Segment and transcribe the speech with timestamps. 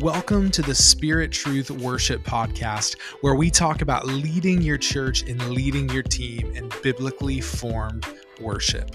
[0.00, 5.50] Welcome to the Spirit Truth Worship Podcast, where we talk about leading your church and
[5.50, 8.06] leading your team in biblically formed
[8.40, 8.94] worship.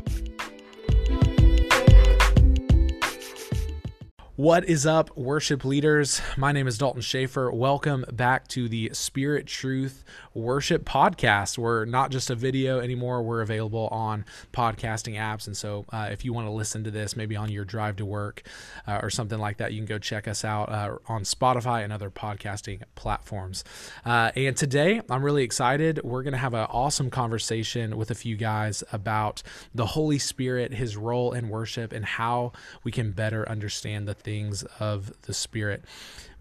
[4.44, 6.22] What is up, worship leaders?
[6.36, 7.50] My name is Dalton Schaefer.
[7.50, 10.04] Welcome back to the Spirit Truth
[10.34, 11.58] Worship Podcast.
[11.58, 15.48] We're not just a video anymore, we're available on podcasting apps.
[15.48, 18.06] And so, uh, if you want to listen to this, maybe on your drive to
[18.06, 18.44] work
[18.86, 21.94] uh, or something like that, you can go check us out uh, on Spotify and
[21.94, 23.64] other podcasting platforms.
[24.06, 26.02] Uh, and today, I'm really excited.
[26.04, 29.42] We're going to have an awesome conversation with a few guys about
[29.74, 32.52] the Holy Spirit, his role in worship, and how
[32.84, 34.33] we can better understand the things
[34.80, 35.84] of the Spirit.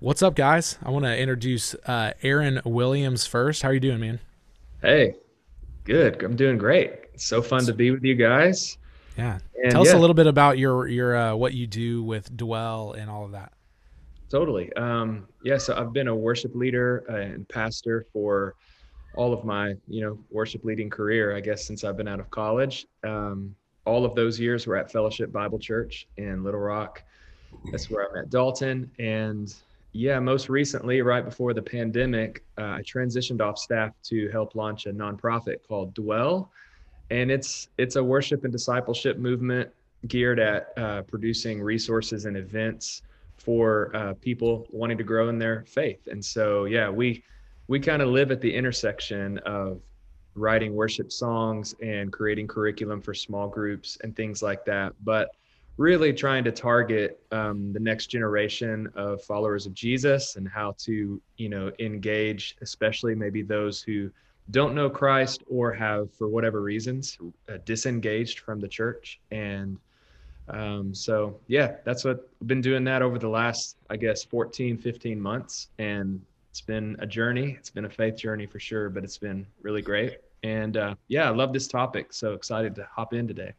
[0.00, 0.78] What's up, guys?
[0.82, 3.62] I want to introduce uh, Aaron Williams first.
[3.62, 4.18] How are you doing, man?
[4.80, 5.16] Hey,
[5.84, 6.22] good.
[6.22, 6.92] I'm doing great.
[7.12, 8.78] It's so fun to be with you guys.
[9.18, 9.38] Yeah.
[9.62, 9.90] And Tell yeah.
[9.90, 13.26] us a little bit about your your uh, what you do with Dwell and all
[13.26, 13.52] of that.
[14.30, 14.72] Totally.
[14.72, 15.58] Um, yeah.
[15.58, 18.54] So I've been a worship leader uh, and pastor for
[19.14, 21.36] all of my you know worship leading career.
[21.36, 22.86] I guess since I've been out of college.
[23.04, 27.02] Um, all of those years were at Fellowship Bible Church in Little Rock.
[27.70, 28.90] That's where I met Dalton.
[28.98, 29.54] And
[29.92, 34.86] yeah, most recently, right before the pandemic, uh, I transitioned off staff to help launch
[34.86, 36.50] a nonprofit called Dwell,
[37.10, 39.70] and it's it's a worship and discipleship movement
[40.08, 43.02] geared at uh, producing resources and events
[43.36, 46.06] for uh, people wanting to grow in their faith.
[46.10, 47.22] And so, yeah, we
[47.68, 49.80] we kind of live at the intersection of
[50.34, 55.28] writing worship songs and creating curriculum for small groups and things like that, but
[55.76, 61.20] really trying to target um, the next generation of followers of Jesus and how to,
[61.36, 64.10] you know, engage, especially maybe those who
[64.50, 67.16] don't know Christ or have, for whatever reasons,
[67.48, 69.20] uh, disengaged from the church.
[69.30, 69.78] And
[70.48, 74.76] um, so, yeah, that's what I've been doing that over the last, I guess, 14,
[74.76, 75.68] 15 months.
[75.78, 77.56] And it's been a journey.
[77.58, 80.18] It's been a faith journey for sure, but it's been really great.
[80.42, 82.12] And uh, yeah, I love this topic.
[82.12, 83.54] So excited to hop in today.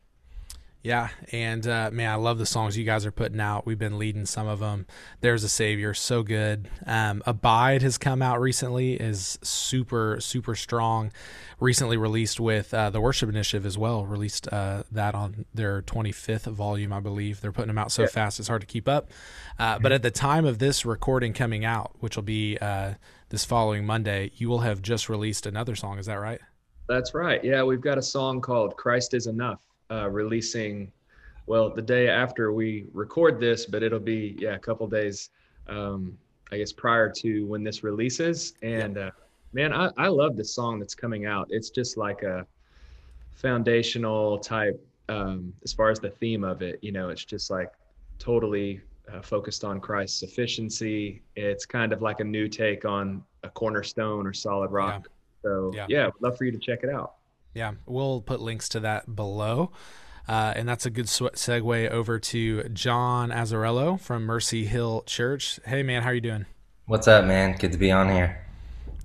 [0.84, 3.66] Yeah, and uh, man, I love the songs you guys are putting out.
[3.66, 4.86] We've been leading some of them.
[5.22, 6.68] There's a Savior, so good.
[6.86, 11.14] Um, Abide has come out recently, is super super strong.
[11.62, 14.06] Recently released with uh, the Worship Initiative as well.
[14.06, 17.40] Released uh, that on their 25th volume, I believe.
[17.40, 18.10] They're putting them out so yeah.
[18.10, 19.10] fast it's hard to keep up.
[19.58, 22.96] Uh, but at the time of this recording coming out, which will be uh,
[23.30, 25.98] this following Monday, you will have just released another song.
[25.98, 26.42] Is that right?
[26.90, 27.42] That's right.
[27.42, 29.60] Yeah, we've got a song called "Christ Is Enough."
[29.94, 30.92] Uh, releasing,
[31.46, 35.30] well, the day after we record this, but it'll be yeah a couple days,
[35.68, 36.18] um,
[36.52, 38.54] I guess prior to when this releases.
[38.62, 39.12] And uh,
[39.54, 41.48] man, I, I love this song that's coming out.
[41.50, 42.46] It's just like a
[43.36, 46.80] foundational type um, as far as the theme of it.
[46.82, 47.72] You know, it's just like
[48.20, 51.22] totally uh, focused on Christ's sufficiency.
[51.36, 55.04] It's kind of like a new take on a cornerstone or solid rock.
[55.06, 55.10] Yeah.
[55.44, 57.16] So yeah, yeah love for you to check it out.
[57.54, 59.72] Yeah, we'll put links to that below.
[60.28, 65.60] Uh, and that's a good segue over to John Azarello from Mercy Hill Church.
[65.66, 66.46] Hey, man, how are you doing?
[66.86, 67.58] What's up, man?
[67.58, 68.40] Good to be on here.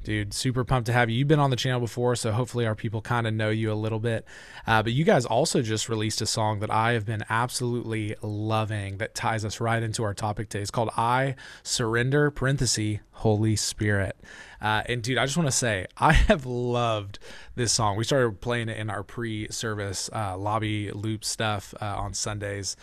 [0.05, 1.19] Dude, super pumped to have you.
[1.19, 3.75] You've been on the channel before, so hopefully our people kind of know you a
[3.75, 4.25] little bit.
[4.67, 8.99] Uh, but you guys also just released a song that I have been absolutely loving
[8.99, 10.63] that ties us right into our topic today.
[10.63, 14.17] It's called I Surrender, parenthesis, Holy Spirit.
[14.61, 17.19] Uh, and dude, I just want to say, I have loved
[17.55, 17.97] this song.
[17.97, 22.77] We started playing it in our pre-service uh, lobby loop stuff uh, on Sundays,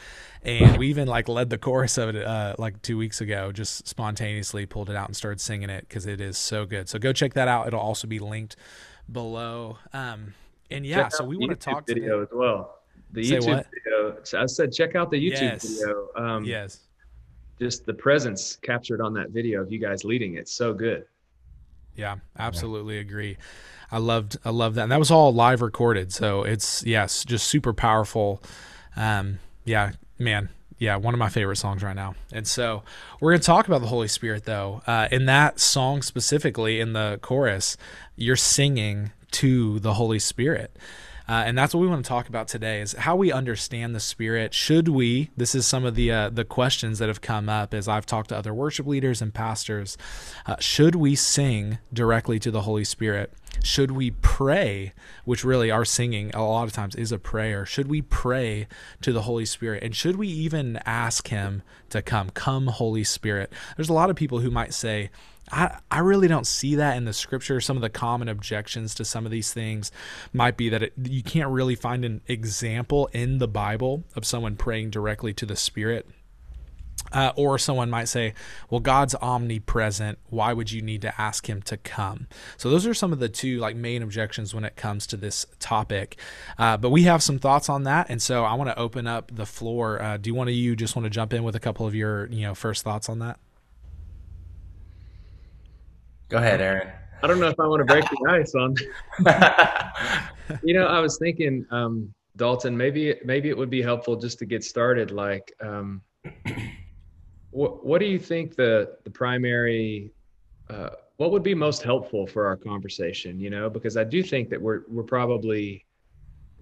[0.44, 3.52] and we even like led the chorus of it uh, like two weeks ago.
[3.52, 6.90] Just spontaneously pulled it out and started singing it because it is so good.
[6.90, 7.68] So go check that out.
[7.68, 8.56] It'll also be linked
[9.12, 9.78] below.
[9.94, 10.34] Um,
[10.72, 12.80] and yeah, so we want to talk video as well.
[13.12, 13.68] The Say YouTube what?
[13.74, 14.41] video.
[14.41, 15.64] I said check out the YouTube yes.
[15.64, 16.08] video.
[16.16, 16.80] Um, yes.
[17.59, 20.50] Just the presence captured on that video of you guys leading it.
[20.50, 21.06] So good.
[21.96, 23.02] Yeah, absolutely yeah.
[23.02, 23.38] agree.
[23.92, 24.84] I loved I love that.
[24.84, 26.12] And that was all live recorded.
[26.12, 28.42] So it's yes, just super powerful.
[28.96, 30.50] Um yeah, man.
[30.78, 32.16] Yeah, one of my favorite songs right now.
[32.34, 32.84] And so
[33.22, 34.82] we're going to talk about the Holy Spirit though.
[34.86, 37.78] Uh, in that song specifically in the chorus,
[38.18, 40.76] you're singing to the Holy Spirit.
[41.28, 44.00] Uh, and that's what we want to talk about today is how we understand the
[44.00, 44.54] spirit.
[44.54, 45.32] Should we?
[45.36, 48.30] This is some of the uh, the questions that have come up as i've talked
[48.30, 49.98] to other worship leaders and pastors.
[50.46, 53.34] Uh, should we sing directly to the holy spirit?
[53.64, 54.94] Should we pray
[55.26, 57.66] which really our singing a lot of times is a prayer.
[57.66, 58.68] Should we pray
[59.02, 59.84] to the holy spirit?
[59.84, 62.30] And should we even ask him to come?
[62.30, 63.52] Come holy spirit.
[63.76, 65.10] There's a lot of people who might say
[65.52, 67.62] I, I really don't see that in the scripture.
[67.62, 69.92] Some of the common objections to some of these things
[70.34, 74.56] might be that it, you can't really find an example in the Bible of someone
[74.56, 76.08] praying directly to the Spirit.
[77.12, 78.34] Uh, or someone might say,
[78.70, 80.18] well, God's omnipresent.
[80.30, 82.28] Why would you need to ask him to come?
[82.58, 85.46] So those are some of the two like main objections when it comes to this
[85.59, 86.18] topic.
[86.58, 88.09] Uh, but we have some thoughts on that.
[88.09, 90.02] And so I want to open up the floor.
[90.02, 92.26] Uh, do one of you just want to jump in with a couple of your,
[92.28, 93.40] you know, first thoughts on that?
[96.30, 96.92] Go ahead, Aaron.
[97.24, 98.76] I don't know if I want to break the ice on.
[100.64, 104.46] you know, I was thinking, um, Dalton, maybe maybe it would be helpful just to
[104.46, 105.12] get started.
[105.12, 106.02] Like, um,
[107.52, 110.12] what what do you think the the primary
[110.70, 113.40] uh, what would be most helpful for our conversation?
[113.40, 115.86] You know, because I do think that we're we're probably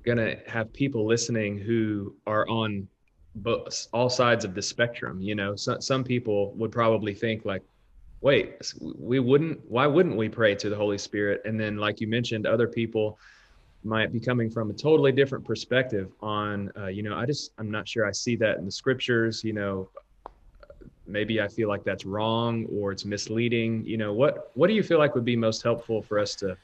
[0.06, 2.88] gonna have people listening who are on
[3.36, 5.21] both all sides of the spectrum.
[5.21, 7.63] You know, so, some people would probably think like,
[8.23, 9.59] wait, we wouldn't.
[9.69, 11.41] Why wouldn't we pray to the Holy Spirit?
[11.45, 13.19] And then, like you mentioned, other people
[13.83, 17.69] might be coming from a totally different perspective on uh, you know i just i'm
[17.69, 19.89] not sure i see that in the scriptures you know
[21.05, 24.81] maybe i feel like that's wrong or it's misleading you know what what do you
[24.81, 26.55] feel like would be most helpful for us to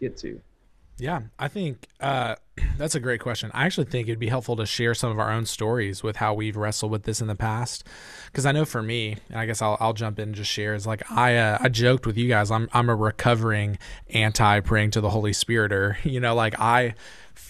[0.00, 0.38] get to
[0.98, 2.36] yeah, I think uh,
[2.78, 3.50] that's a great question.
[3.52, 6.34] I actually think it'd be helpful to share some of our own stories with how
[6.34, 7.84] we've wrestled with this in the past.
[8.26, 10.74] Because I know for me, and I guess I'll, I'll jump in and just share.
[10.74, 12.50] Is like I uh, I joked with you guys.
[12.50, 13.78] I'm I'm a recovering
[14.10, 16.94] anti praying to the Holy Spirit, or you know, like I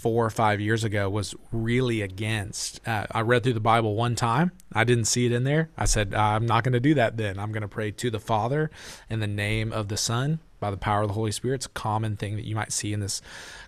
[0.07, 2.81] four or five years ago was really against.
[2.87, 4.53] Uh, I read through the Bible one time.
[4.73, 5.69] I didn't see it in there.
[5.77, 7.41] I said, I'm not going to do that then.
[7.41, 8.71] I'm going to pray to the Father
[9.11, 11.57] in the name of the Son by the power of the Holy Spirit.
[11.57, 13.21] It's a common thing that you might see in this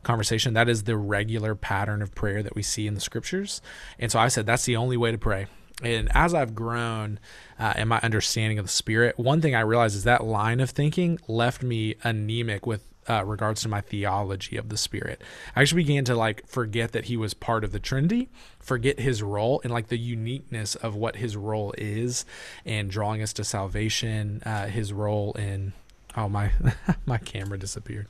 [0.04, 0.54] conversation.
[0.54, 3.60] That is the regular pattern of prayer that we see in the scriptures.
[3.98, 5.48] And so I said, that's the only way to pray.
[5.82, 7.18] And as I've grown
[7.58, 10.70] uh, in my understanding of the Spirit, one thing I realized is that line of
[10.70, 15.22] thinking left me anemic with uh, regards to my theology of the Spirit.
[15.56, 18.28] I actually began to like forget that He was part of the Trinity,
[18.60, 22.24] forget His role, and like the uniqueness of what His role is,
[22.64, 24.42] and drawing us to salvation.
[24.44, 25.72] Uh, his role in
[26.16, 26.52] oh my
[27.06, 28.08] my camera disappeared.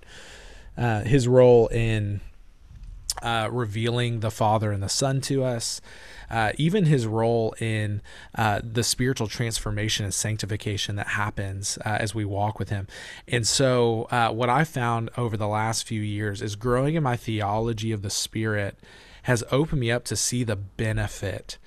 [0.76, 2.20] Uh, his role in
[3.22, 5.80] uh, revealing the Father and the Son to us,
[6.30, 8.02] uh, even his role in
[8.34, 12.86] uh, the spiritual transformation and sanctification that happens uh, as we walk with him.
[13.26, 17.16] And so, uh, what I found over the last few years is growing in my
[17.16, 18.78] theology of the Spirit
[19.22, 21.58] has opened me up to see the benefit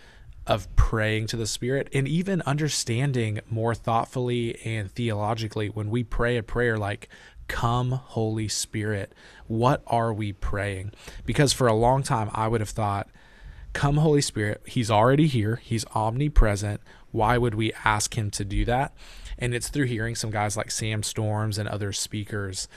[0.47, 6.37] of praying to the Spirit and even understanding more thoughtfully and theologically when we pray
[6.37, 7.07] a prayer like,
[7.51, 9.11] Come, Holy Spirit,
[9.47, 10.93] what are we praying?
[11.25, 13.09] Because for a long time, I would have thought,
[13.73, 16.79] Come, Holy Spirit, He's already here, He's omnipresent.
[17.11, 18.93] Why would we ask Him to do that?
[19.41, 22.67] And it's through hearing some guys like Sam Storms and other speakers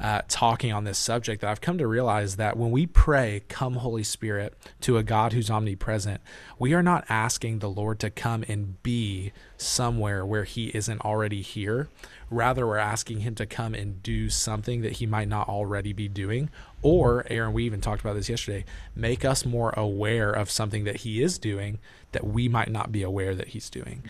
[0.00, 3.74] uh, talking on this subject that I've come to realize that when we pray, Come,
[3.74, 6.22] Holy Spirit, to a God who's omnipresent,
[6.58, 11.42] we are not asking the Lord to come and be somewhere where He isn't already
[11.42, 11.88] here.
[12.30, 16.08] Rather, we're asking Him to come and do something that He might not already be
[16.08, 16.48] doing.
[16.82, 18.64] Or, Aaron, we even talked about this yesterday,
[18.96, 21.78] make us more aware of something that He is doing
[22.12, 24.02] that we might not be aware that He's doing.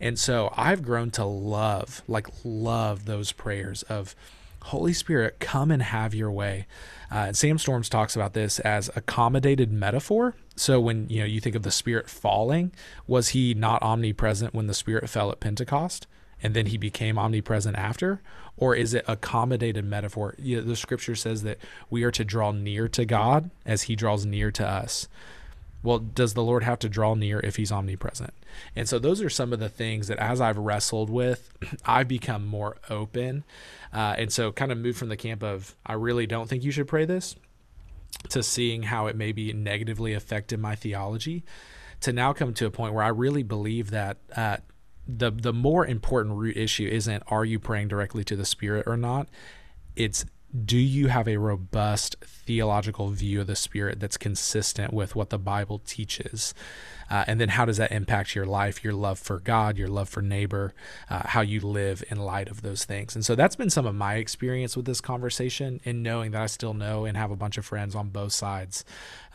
[0.00, 4.14] And so I've grown to love, like, love those prayers of
[4.66, 6.66] Holy Spirit, come and have your way.
[7.08, 10.34] Uh, Sam Storms talks about this as accommodated metaphor.
[10.56, 12.72] So when you know you think of the Spirit falling,
[13.06, 16.08] was he not omnipresent when the Spirit fell at Pentecost,
[16.42, 18.20] and then he became omnipresent after,
[18.56, 20.34] or is it accommodated metaphor?
[20.36, 23.94] You know, the Scripture says that we are to draw near to God as He
[23.94, 25.06] draws near to us
[25.86, 28.34] well, does the Lord have to draw near if he's omnipresent?
[28.74, 32.44] And so those are some of the things that as I've wrestled with, I've become
[32.44, 33.44] more open.
[33.92, 36.72] Uh, and so kind of moved from the camp of, I really don't think you
[36.72, 37.36] should pray this,
[38.30, 41.44] to seeing how it maybe negatively affected my theology,
[42.00, 44.56] to now come to a point where I really believe that uh,
[45.06, 48.96] the the more important root issue isn't are you praying directly to the Spirit or
[48.96, 49.28] not.
[49.94, 50.24] It's
[50.64, 55.38] do you have a robust theological view of the Spirit that's consistent with what the
[55.38, 56.54] Bible teaches?
[57.10, 60.08] Uh, and then how does that impact your life, your love for God, your love
[60.08, 60.74] for neighbor,
[61.08, 63.14] uh, how you live in light of those things?
[63.14, 66.46] And so that's been some of my experience with this conversation and knowing that I
[66.46, 68.84] still know and have a bunch of friends on both sides.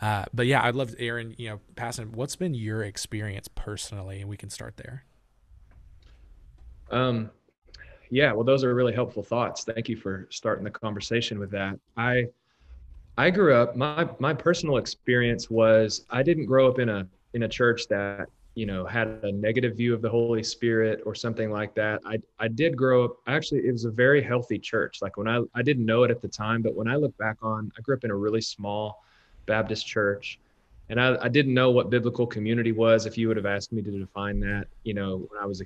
[0.00, 4.20] Uh, but yeah, I'd love, Aaron, you know, passing, what's been your experience personally?
[4.20, 5.04] And we can start there.
[6.90, 7.30] Um,
[8.12, 9.64] yeah, well, those are really helpful thoughts.
[9.64, 11.78] Thank you for starting the conversation with that.
[11.96, 12.26] I
[13.16, 13.74] I grew up.
[13.74, 18.28] My my personal experience was I didn't grow up in a in a church that
[18.54, 22.02] you know had a negative view of the Holy Spirit or something like that.
[22.04, 23.16] I I did grow up.
[23.26, 25.00] Actually, it was a very healthy church.
[25.00, 27.38] Like when I I didn't know it at the time, but when I look back
[27.40, 29.02] on, I grew up in a really small
[29.46, 30.38] Baptist church,
[30.90, 33.06] and I, I didn't know what biblical community was.
[33.06, 35.64] If you would have asked me to define that, you know, when I was a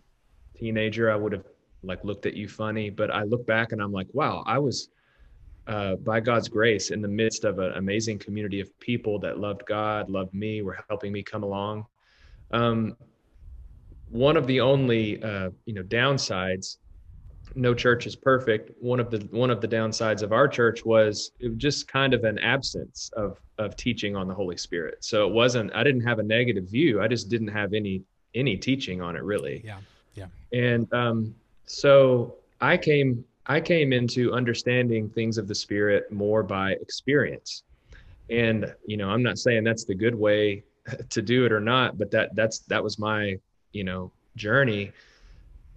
[0.56, 1.44] teenager, I would have
[1.82, 2.90] like looked at you funny.
[2.90, 4.88] But I look back and I'm like, wow, I was
[5.66, 9.66] uh, by God's grace in the midst of an amazing community of people that loved
[9.66, 11.86] God, loved me, were helping me come along.
[12.52, 12.96] Um,
[14.08, 16.76] one of the only uh, you know downsides
[17.54, 21.30] no church is perfect one of the one of the downsides of our church was
[21.40, 25.26] it was just kind of an absence of of teaching on the holy spirit so
[25.26, 28.02] it wasn't i didn't have a negative view i just didn't have any
[28.34, 29.78] any teaching on it really yeah
[30.14, 31.34] yeah and um
[31.66, 37.64] so i came i came into understanding things of the spirit more by experience
[38.30, 40.62] and you know i'm not saying that's the good way
[41.10, 43.36] to do it or not but that that's that was my
[43.72, 44.92] you know journey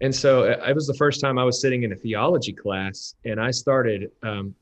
[0.02, 3.16] and so uh, it was the first time I was sitting in a theology class
[3.26, 4.56] and I started um,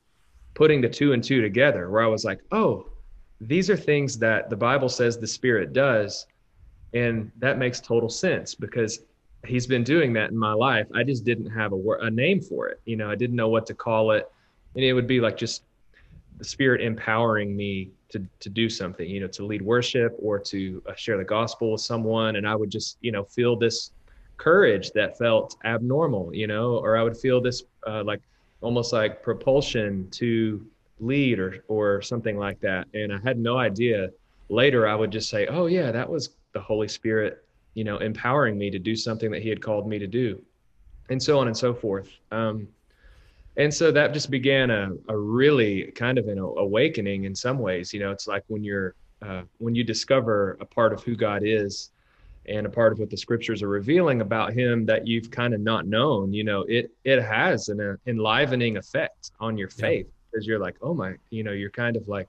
[0.54, 2.88] putting the two and two together where I was like, oh,
[3.40, 6.26] these are things that the Bible says the Spirit does.
[6.92, 9.00] And that makes total sense because
[9.46, 10.86] he's been doing that in my life.
[10.94, 12.80] I just didn't have a, a name for it.
[12.84, 14.30] You know, I didn't know what to call it.
[14.74, 15.62] And it would be like just
[16.38, 20.82] the Spirit empowering me to, to do something, you know, to lead worship or to
[20.88, 22.36] uh, share the gospel with someone.
[22.36, 23.92] And I would just, you know, feel this
[24.36, 28.22] courage that felt abnormal, you know, or I would feel this uh, like
[28.60, 30.64] almost like propulsion to
[31.00, 32.86] lead or or something like that.
[32.94, 34.10] And I had no idea.
[34.48, 37.44] Later, I would just say, "Oh yeah, that was the Holy Spirit,
[37.78, 40.42] you know, empowering me to do something that He had called me to do,"
[41.10, 42.10] and so on and so forth.
[42.32, 42.66] Um,
[43.56, 47.92] and so that just began a, a really kind of an awakening in some ways.
[47.92, 51.42] You know, it's like when you're uh, when you discover a part of who God
[51.44, 51.90] is
[52.46, 55.60] and a part of what the scriptures are revealing about him that you've kind of
[55.60, 60.46] not known you know it it has an uh, enlivening effect on your faith because
[60.46, 60.52] yeah.
[60.52, 62.28] you're like oh my you know you're kind of like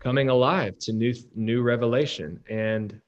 [0.00, 3.00] coming alive to new new revelation and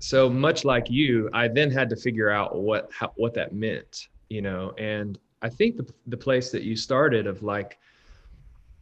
[0.00, 4.08] so much like you i then had to figure out what how, what that meant
[4.28, 4.72] you know?
[4.78, 7.78] And i think the, the place that you started of like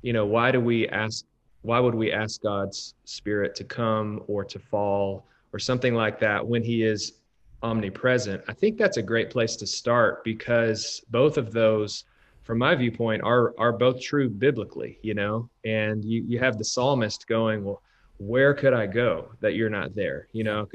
[0.03, 1.25] you know why do we ask
[1.63, 6.47] why would we ask god's spirit to come or to fall or something like that
[6.47, 7.15] when he is
[7.63, 8.43] omnipresent?
[8.47, 12.05] I think that's a great place to start because both of those
[12.45, 15.51] from my viewpoint are are both true biblically you know?
[15.65, 17.83] And you you have the psalmist going well
[18.19, 20.29] where could i go that you're not there?
[20.33, 20.69] You know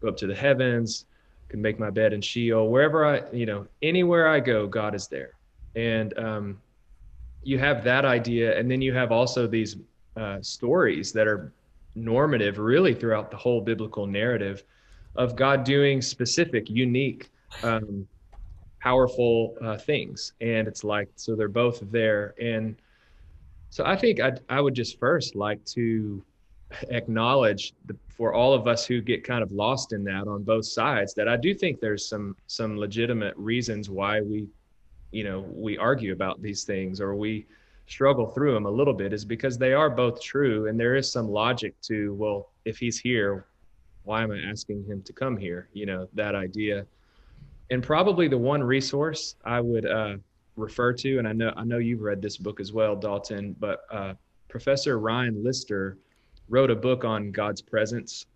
[0.00, 1.06] go up to the heavens
[1.48, 5.06] can make my bed in sheol wherever i you know anywhere i go god is
[5.08, 5.32] there
[5.76, 6.60] and um
[7.42, 9.76] you have that idea and then you have also these
[10.16, 11.52] uh, stories that are
[11.94, 14.64] normative really throughout the whole biblical narrative
[15.16, 17.30] of God doing specific, unique,
[17.62, 18.06] um,
[18.80, 20.32] powerful uh, things.
[20.40, 22.34] And it's like, so they're both there.
[22.40, 22.76] And
[23.70, 26.22] so I think I'd, I would just first like to
[26.90, 30.66] acknowledge the, for all of us who get kind of lost in that on both
[30.66, 34.46] sides that I do think there's some some legitimate reasons why we
[35.10, 37.46] you know we argue about these things or we
[37.86, 41.10] struggle through them a little bit is because they are both true and there is
[41.10, 43.46] some logic to well if he's here
[44.08, 45.68] why am i asking him to come here?
[45.74, 46.86] You know that idea.
[47.70, 50.16] And probably the one resource i would uh,
[50.56, 53.82] refer to and i know i know you've read this book as well dalton but
[53.92, 54.14] uh,
[54.48, 55.98] professor ryan lister
[56.48, 58.26] wrote a book on god's presence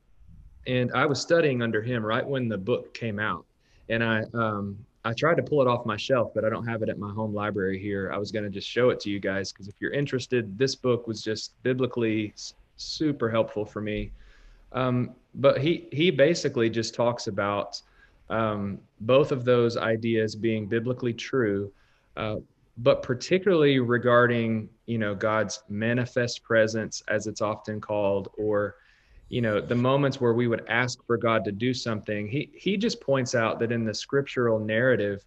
[0.66, 3.44] and i was studying under him right when the book came out
[3.88, 6.82] and i um, I tried to pull it off my shelf, but I don't have
[6.82, 8.12] it at my home library here.
[8.12, 10.76] I was going to just show it to you guys because if you're interested, this
[10.76, 12.32] book was just biblically
[12.76, 14.12] super helpful for me.
[14.72, 17.80] Um, but he he basically just talks about
[18.30, 21.72] um, both of those ideas being biblically true,
[22.16, 22.36] uh,
[22.78, 28.76] but particularly regarding you know God's manifest presence, as it's often called, or
[29.32, 32.76] you know the moments where we would ask for god to do something he he
[32.76, 35.24] just points out that in the scriptural narrative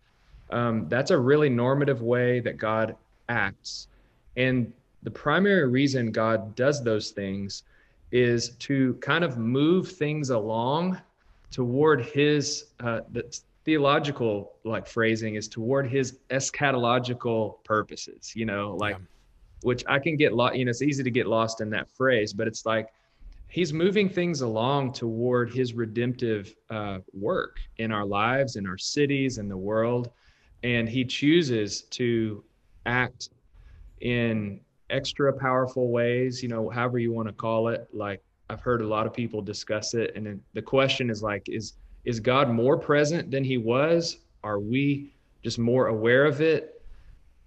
[0.51, 2.95] um, that's a really normative way that god
[3.29, 3.87] acts
[4.37, 4.71] and
[5.01, 7.63] the primary reason god does those things
[8.11, 11.01] is to kind of move things along
[11.49, 13.23] toward his uh, the
[13.65, 19.05] theological like phrasing is toward his eschatological purposes you know like yeah.
[19.65, 22.31] Which i can get lost you know it's easy to get lost in that phrase
[22.33, 22.87] but it's like
[23.55, 29.37] he's moving things along toward his redemptive uh, work in our lives, in our cities,
[29.37, 30.11] in the world.
[30.63, 32.43] And he chooses to
[32.85, 33.29] act
[34.01, 37.87] in extra powerful ways, you know, however you want to call it.
[37.93, 40.11] Like I've heard a lot of people discuss it.
[40.15, 44.17] And the question is like, is, is God more present than he was?
[44.43, 46.74] Are we just more aware of it?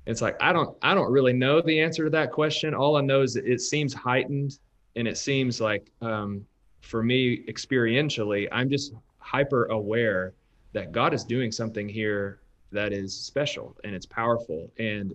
[0.08, 2.74] It's like, I don't, I don't really know the answer to that question.
[2.74, 4.58] All I know is that it seems heightened
[4.96, 6.46] and it seems like um,
[6.80, 10.32] for me experientially, I'm just hyper aware
[10.72, 12.40] that God is doing something here
[12.72, 14.70] that is special and it's powerful.
[14.78, 15.14] And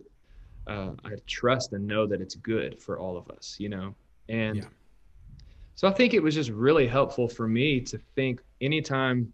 [0.68, 3.96] uh, I trust and know that it's good for all of us, you know?
[4.30, 4.64] And yeah.
[5.74, 9.34] so I think it was just really helpful for me to think anytime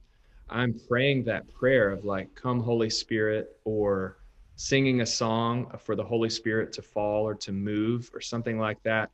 [0.50, 4.19] I'm praying that prayer of like, come, Holy Spirit, or
[4.60, 8.78] singing a song for the Holy Spirit to fall or to move or something like
[8.84, 9.10] that.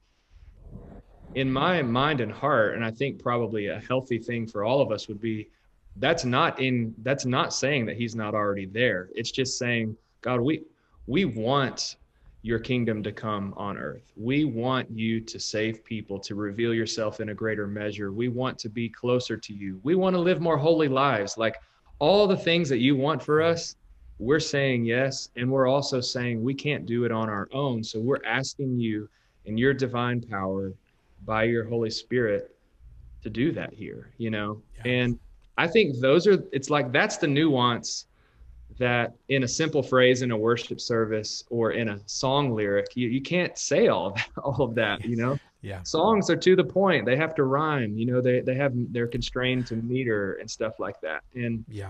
[1.35, 4.91] In my mind and heart, and I think probably a healthy thing for all of
[4.91, 5.49] us would be
[5.97, 9.09] that's not in that's not saying that he's not already there.
[9.13, 10.63] It's just saying, God, we
[11.05, 11.97] we want
[12.41, 14.11] your kingdom to come on earth.
[14.15, 18.11] We want you to save people, to reveal yourself in a greater measure.
[18.11, 19.79] We want to be closer to you.
[19.83, 21.37] We want to live more holy lives.
[21.37, 21.57] Like
[21.99, 23.75] all the things that you want for us,
[24.19, 25.29] we're saying yes.
[25.35, 27.83] And we're also saying we can't do it on our own.
[27.83, 29.09] So we're asking you
[29.45, 30.73] in your divine power
[31.25, 32.55] by your Holy Spirit
[33.23, 34.61] to do that here, you know?
[34.77, 34.91] Yeah.
[34.91, 35.19] And
[35.57, 38.07] I think those are, it's like that's the nuance
[38.77, 43.07] that in a simple phrase in a worship service or in a song lyric, you,
[43.07, 45.37] you can't say all of that, all of that, you know?
[45.61, 45.81] Yeah.
[45.81, 47.05] Songs are to the point.
[47.05, 50.79] They have to rhyme, you know, they, they have, they're constrained to meter and stuff
[50.79, 51.23] like that.
[51.33, 51.89] And yeah.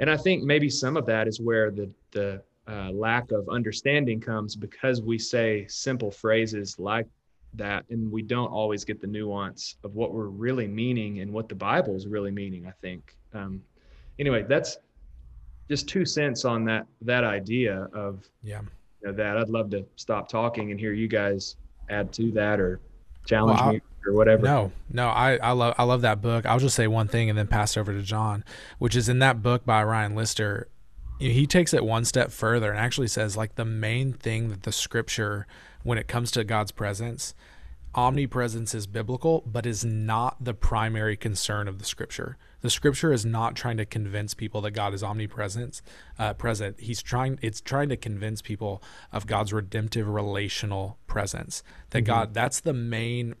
[0.00, 4.20] And I think maybe some of that is where the, the uh, lack of understanding
[4.20, 7.06] comes because we say simple phrases like
[7.54, 11.48] that and we don't always get the nuance of what we're really meaning and what
[11.48, 13.16] the Bible is really meaning, I think.
[13.34, 13.62] Um,
[14.18, 14.78] anyway, that's,
[15.70, 18.60] just two cents on that that idea of yeah
[19.00, 19.38] you know, that.
[19.38, 21.56] I'd love to stop talking and hear you guys
[21.88, 22.80] add to that or
[23.24, 24.42] challenge well, me or whatever.
[24.42, 26.46] No, no, I, I love I love that book.
[26.46, 28.44] I'll just say one thing and then pass over to John,
[28.78, 30.68] which is in that book by Ryan Lister.
[31.18, 34.72] He takes it one step further and actually says like the main thing that the
[34.72, 35.46] scripture
[35.82, 37.34] when it comes to God's presence
[37.94, 42.36] omnipresence is biblical, but is not the primary concern of the scripture.
[42.60, 45.82] The scripture is not trying to convince people that God is omnipresent.
[46.18, 46.80] Uh, present.
[46.80, 47.38] He's trying.
[47.42, 51.62] It's trying to convince people of God's redemptive relational presence.
[51.90, 52.06] That mm-hmm.
[52.06, 52.34] God.
[52.34, 53.34] That's the main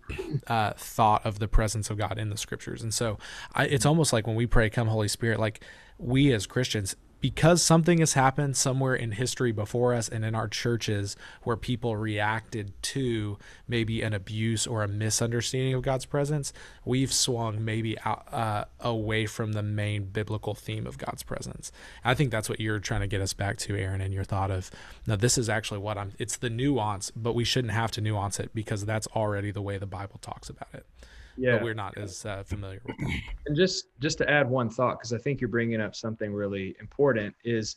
[0.46, 2.82] uh, thought of the presence of God in the scriptures.
[2.82, 3.18] And so,
[3.54, 5.62] I, it's almost like when we pray, "Come, Holy Spirit," like
[5.98, 10.48] we as Christians because something has happened somewhere in history before us and in our
[10.48, 16.52] churches where people reacted to maybe an abuse or a misunderstanding of God's presence,
[16.84, 21.70] we've swung maybe out, uh, away from the main biblical theme of God's presence.
[22.04, 24.50] I think that's what you're trying to get us back to, Aaron, and your thought
[24.50, 24.70] of,
[25.06, 28.40] no, this is actually what I'm, it's the nuance, but we shouldn't have to nuance
[28.40, 30.86] it because that's already the way the Bible talks about it
[31.36, 31.52] yeah.
[31.52, 33.12] but we're not as uh, familiar with them.
[33.46, 36.76] And just just to add one thought, because I think you're bringing up something really
[36.80, 37.76] important, is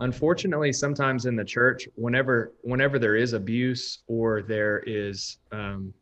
[0.00, 5.92] unfortunately sometimes in the church, whenever whenever there is abuse or there is, um,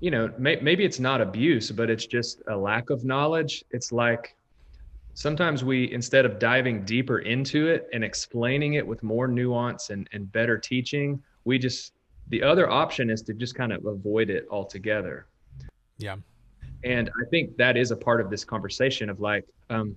[0.00, 3.64] you know, may, maybe it's not abuse, but it's just a lack of knowledge.
[3.70, 4.36] It's like
[5.14, 10.08] sometimes we instead of diving deeper into it and explaining it with more nuance and,
[10.12, 11.92] and better teaching we just
[12.28, 15.26] the other option is to just kind of avoid it altogether
[15.98, 16.16] yeah.
[16.84, 19.96] And I think that is a part of this conversation of like, um,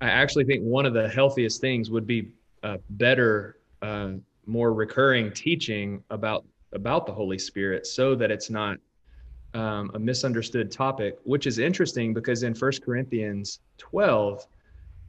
[0.00, 4.12] I actually think one of the healthiest things would be a better, uh,
[4.46, 8.78] more recurring teaching about about the Holy Spirit, so that it's not
[9.54, 11.18] um, a misunderstood topic.
[11.24, 14.46] Which is interesting because in First Corinthians 12,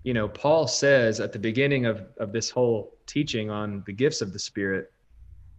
[0.04, 4.22] you know, Paul says at the beginning of of this whole teaching on the gifts
[4.22, 4.92] of the Spirit,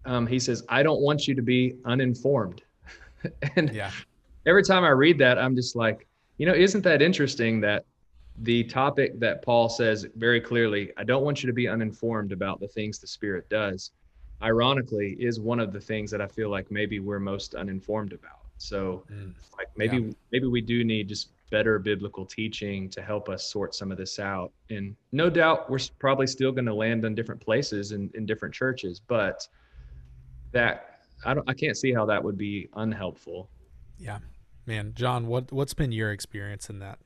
[0.05, 2.63] um, he says, "I don't want you to be uninformed."
[3.57, 3.91] and yeah
[4.47, 6.07] every time I read that, I'm just like,
[6.39, 7.85] you know, isn't that interesting that
[8.43, 12.61] the topic that Paul says very clearly, I don't want you to be uninformed about
[12.61, 13.91] the things the Spirit does,
[14.43, 18.39] ironically, is one of the things that I feel like maybe we're most uninformed about.
[18.57, 20.13] So, mm, like maybe yeah.
[20.33, 24.19] maybe we do need just better biblical teaching to help us sort some of this
[24.19, 24.53] out.
[24.71, 28.55] And no doubt we're probably still going to land on different places in, in different
[28.55, 29.47] churches, but
[30.53, 33.51] that I don't I can't see how that would be unhelpful
[34.01, 34.19] yeah,
[34.67, 36.99] man, John, what what's been your experience in that?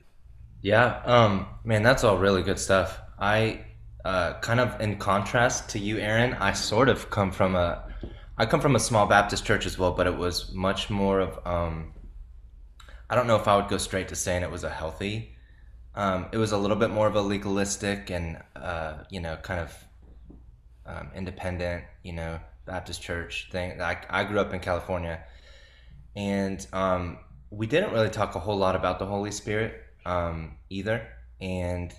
[0.61, 2.99] Yeah, um, man, that's all really good stuff.
[3.19, 3.65] I
[4.03, 7.83] uh, kind of in contrast to you, Aaron, I sort of come from a,
[8.37, 11.39] I come from a small Baptist church as well, but it was much more of,
[11.45, 11.93] um,
[13.09, 15.35] I don't know if I would go straight to saying it was a healthy.
[15.95, 19.61] Um, it was a little bit more of a legalistic and uh, you know kind
[19.61, 19.73] of
[20.85, 23.81] um, independent, you know, Baptist church thing.
[23.81, 25.23] I, I grew up in California,
[26.15, 27.19] and um,
[27.55, 31.07] we didn't really talk a whole lot about the Holy Spirit um, either,
[31.39, 31.93] and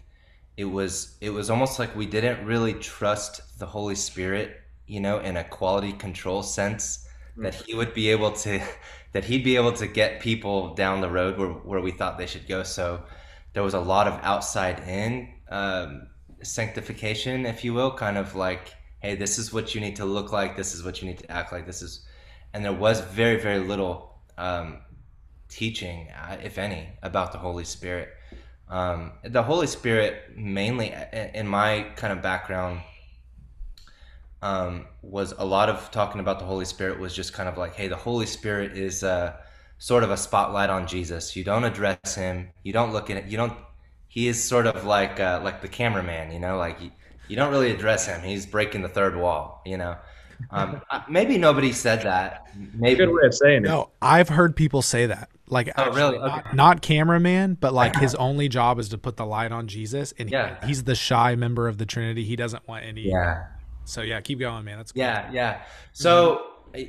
[0.56, 5.18] it was it was almost like we didn't really trust the Holy Spirit, you know,
[5.20, 7.06] in a quality control sense
[7.38, 8.60] that he would be able to
[9.12, 12.26] that he'd be able to get people down the road where, where we thought they
[12.26, 12.62] should go.
[12.62, 13.02] So
[13.54, 16.08] there was a lot of outside in um,
[16.42, 20.32] sanctification, if you will, kind of like, hey, this is what you need to look
[20.32, 22.04] like, this is what you need to act like, this is,
[22.52, 24.80] and there was very, very little um,
[25.48, 28.10] teaching, uh, if any, about the Holy Spirit.
[28.68, 30.94] Um, the Holy Spirit, mainly
[31.34, 32.80] in my kind of background,
[34.42, 37.74] um, was a lot of talking about the Holy Spirit was just kind of like,
[37.74, 39.36] hey, the Holy Spirit is uh,
[39.78, 41.34] sort of a spotlight on Jesus.
[41.36, 42.50] You don't address him.
[42.62, 43.26] You don't look at it.
[43.26, 43.52] You don't.
[44.08, 46.32] He is sort of like uh, like the cameraman.
[46.32, 46.90] You know, like you,
[47.28, 48.20] you don't really address him.
[48.22, 49.62] He's breaking the third wall.
[49.64, 49.96] You know.
[50.50, 52.46] Um, maybe nobody said that.
[52.74, 53.68] Maybe good way of saying it.
[53.68, 55.30] No, I've heard people say that.
[55.48, 56.18] Like, Oh, really?
[56.18, 56.56] not, Okay.
[56.56, 60.28] not cameraman, but like his only job is to put the light on Jesus, and
[60.28, 62.24] he- he's the shy member of the Trinity.
[62.24, 63.02] He doesn't want any.
[63.08, 63.44] yeah.
[63.84, 64.78] So yeah, keep going, man.
[64.78, 65.02] That's cool.
[65.02, 65.60] Yeah, yeah.
[65.92, 66.42] So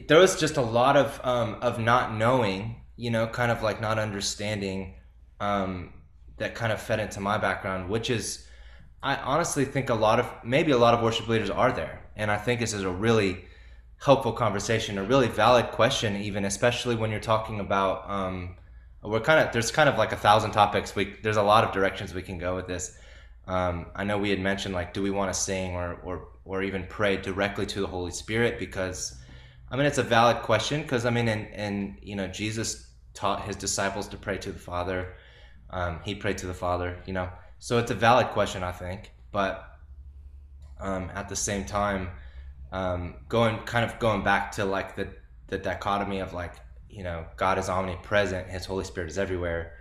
[0.08, 3.80] there was just a lot of um, of not knowing, you know, kind of like
[3.80, 4.96] not understanding,
[5.40, 5.94] um,
[6.38, 8.48] that kind of fed into my background, which is,
[9.04, 12.32] I honestly think a lot of maybe a lot of worship leaders are there, and
[12.32, 13.46] I think this is a really
[14.00, 18.10] helpful conversation, a really valid question, even especially when you're talking about.
[18.10, 18.56] Um,
[19.04, 20.96] we're kind of there's kind of like a thousand topics.
[20.96, 22.98] We there's a lot of directions we can go with this.
[23.48, 26.64] Um, I know we had mentioned like, do we want to sing or or or
[26.64, 28.60] even pray directly to the Holy Spirit?
[28.60, 29.18] Because
[29.70, 30.82] I mean, it's a valid question.
[30.82, 34.60] Because I mean, and and you know, Jesus taught his disciples to pray to the
[34.60, 35.14] Father.
[35.70, 37.02] Um, he prayed to the Father.
[37.06, 37.30] You know,
[37.60, 39.12] so it's a valid question, I think.
[39.32, 39.66] But
[40.80, 42.10] um, at the same time,
[42.72, 45.08] um, going kind of going back to like the
[45.48, 46.56] the dichotomy of like
[46.90, 49.74] you know God is omnipresent, His Holy Spirit is everywhere,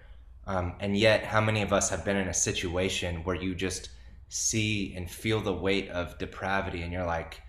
[0.46, 3.90] um, and yet how many of us have been in a situation where you just
[4.28, 7.42] see and feel the weight of depravity, and you're like,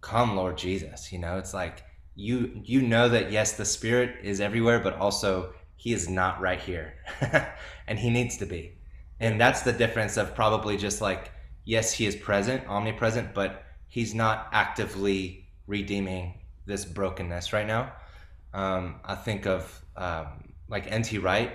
[0.00, 1.38] "Come, Lord Jesus," you know?
[1.38, 6.08] It's like you you know that yes, the Spirit is everywhere, but also He is
[6.08, 6.94] not right here,
[7.86, 8.76] and He needs to be,
[9.20, 11.32] and that's the difference of probably just like
[11.64, 13.63] yes, He is present, omnipresent, but
[13.94, 16.34] He's not actively redeeming
[16.66, 17.92] this brokenness right now.
[18.52, 21.18] Um, I think of um, like N.T.
[21.18, 21.52] Wright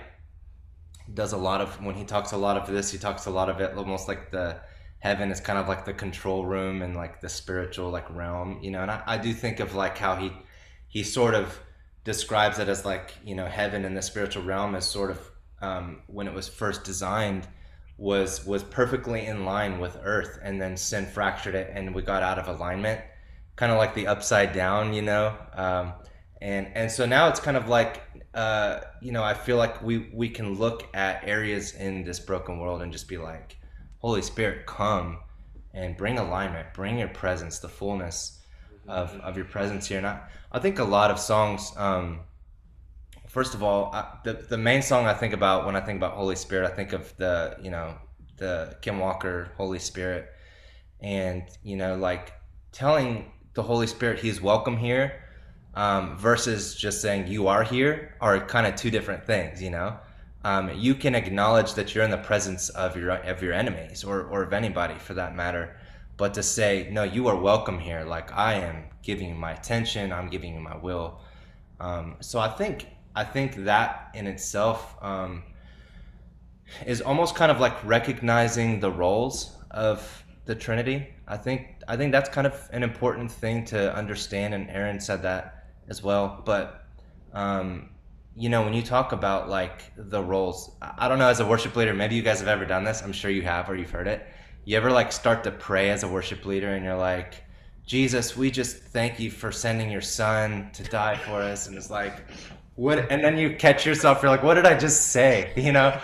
[1.12, 3.50] does a lot of when he talks a lot of this, he talks a lot
[3.50, 4.58] of it almost like the
[5.00, 8.70] heaven is kind of like the control room and like the spiritual like realm, you
[8.70, 8.80] know.
[8.80, 10.32] And I, I do think of like how he
[10.88, 11.60] he sort of
[12.04, 16.00] describes it as like you know heaven and the spiritual realm as sort of um,
[16.06, 17.46] when it was first designed
[18.00, 22.22] was was perfectly in line with earth and then sin fractured it and we got
[22.22, 23.00] out of alignment.
[23.56, 25.36] Kind of like the upside down you know?
[25.54, 25.92] Um,
[26.40, 30.08] and and so now it's kind of like uh, you know i feel like we
[30.12, 33.58] we can look at areas in this broken world and just be like
[33.98, 35.18] holy spirit come
[35.72, 36.72] and bring alignment.
[36.74, 38.40] Bring your presence the fullness
[38.88, 39.98] of, of your presence here.
[39.98, 40.20] And I,
[40.52, 42.20] I think a lot of songs um,
[43.30, 46.12] first of all I, the, the main song i think about when i think about
[46.12, 47.94] holy spirit i think of the you know
[48.40, 50.32] the kim walker holy spirit.
[51.00, 52.32] And you know like
[52.72, 55.24] telling the holy spirit he's welcome here
[55.74, 59.96] um, versus just saying you are here are kind of two different things you know?
[60.42, 64.22] Um, you can acknowledge that you're in the presence of your of your enemies or,
[64.24, 65.76] or of anybody for that matter
[66.16, 68.04] but to say no you are welcome here.
[68.04, 70.12] Like i am giving you my attention.
[70.12, 71.20] I'm giving you my will.
[71.78, 75.42] Um, so i think i think that in itself um,
[76.86, 81.08] is almost kind of like recognizing the roles of the trinity.
[81.28, 85.22] I think i think that's kind of an important thing to understand and aaron said
[85.22, 86.86] that as well but
[87.32, 87.90] um,
[88.36, 91.76] you know when you talk about like the roles i don't know as a worship
[91.76, 94.08] leader maybe you guys have ever done this i'm sure you have or you've heard
[94.08, 94.26] it.
[94.64, 97.44] You ever like start to pray as a worship leader and you're like
[97.86, 101.90] jesus we just thank you for sending your son to die for us and it's
[101.90, 102.24] like
[102.80, 105.52] what and then you catch yourself you're like what did i just say?
[105.56, 106.00] You know?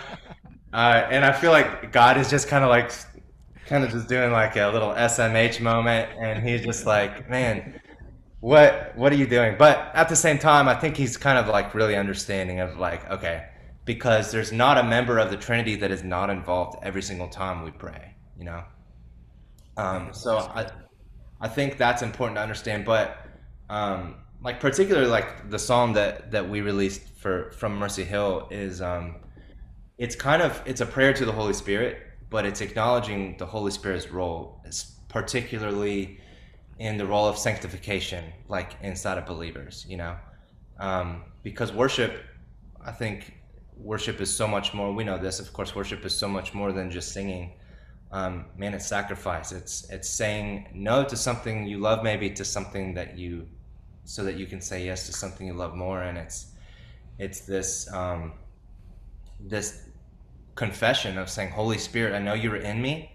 [0.71, 2.91] Uh, and i feel like god is just kind of like
[3.65, 7.81] kind of just doing like a little smh moment and he's just like man
[8.41, 9.55] what what are you doing?
[9.57, 13.09] But at the same time i think he's kind of like really understanding of like
[13.09, 13.47] okay
[13.85, 17.63] because there's not a member of the trinity that is not involved every single time
[17.63, 18.63] we pray you know?
[19.77, 20.69] Um, so i
[21.41, 23.17] i think that's important to understand but
[23.69, 28.81] um, like particularly like the song that that we released for from mercy hill is
[28.81, 29.15] um,
[29.97, 33.71] it's kind of it's a prayer to the holy spirit but it's acknowledging the holy
[33.71, 34.63] spirit's role
[35.07, 36.19] particularly
[36.79, 40.15] in the role of sanctification like inside of believers you know?
[40.79, 42.23] Um, because worship
[42.85, 43.33] i think
[43.79, 46.71] worship is so much more we know this of course worship is so much more
[46.71, 47.53] than just singing.
[48.11, 49.51] Um, man it's sacrifice.
[49.51, 53.47] It's it's saying no to something you love maybe to something that you
[54.07, 56.53] so that you can say yes to something you love more and it's
[57.19, 58.33] it's this um,
[59.39, 59.83] this
[60.55, 63.11] confession of saying, Holy Spirit, I know you're in me,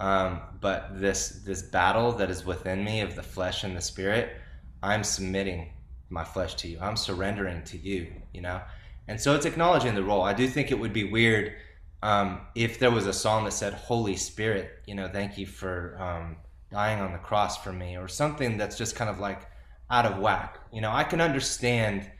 [0.00, 4.36] um, but this this battle that is within me of the flesh and the spirit,
[4.82, 5.72] I'm submitting
[6.10, 6.78] my flesh to you.
[6.80, 8.12] I'm surrendering to you.
[8.32, 8.60] You know,
[9.08, 10.22] and so it's acknowledging the role.
[10.22, 11.54] I do think it would be weird
[12.02, 15.96] um, if there was a song that said Holy Spirit, you know, thank you for
[16.00, 16.36] um,
[16.70, 19.42] dying on the cross for me, or something that's just kind of like
[19.90, 20.58] out of whack.
[20.72, 22.10] You know, I can understand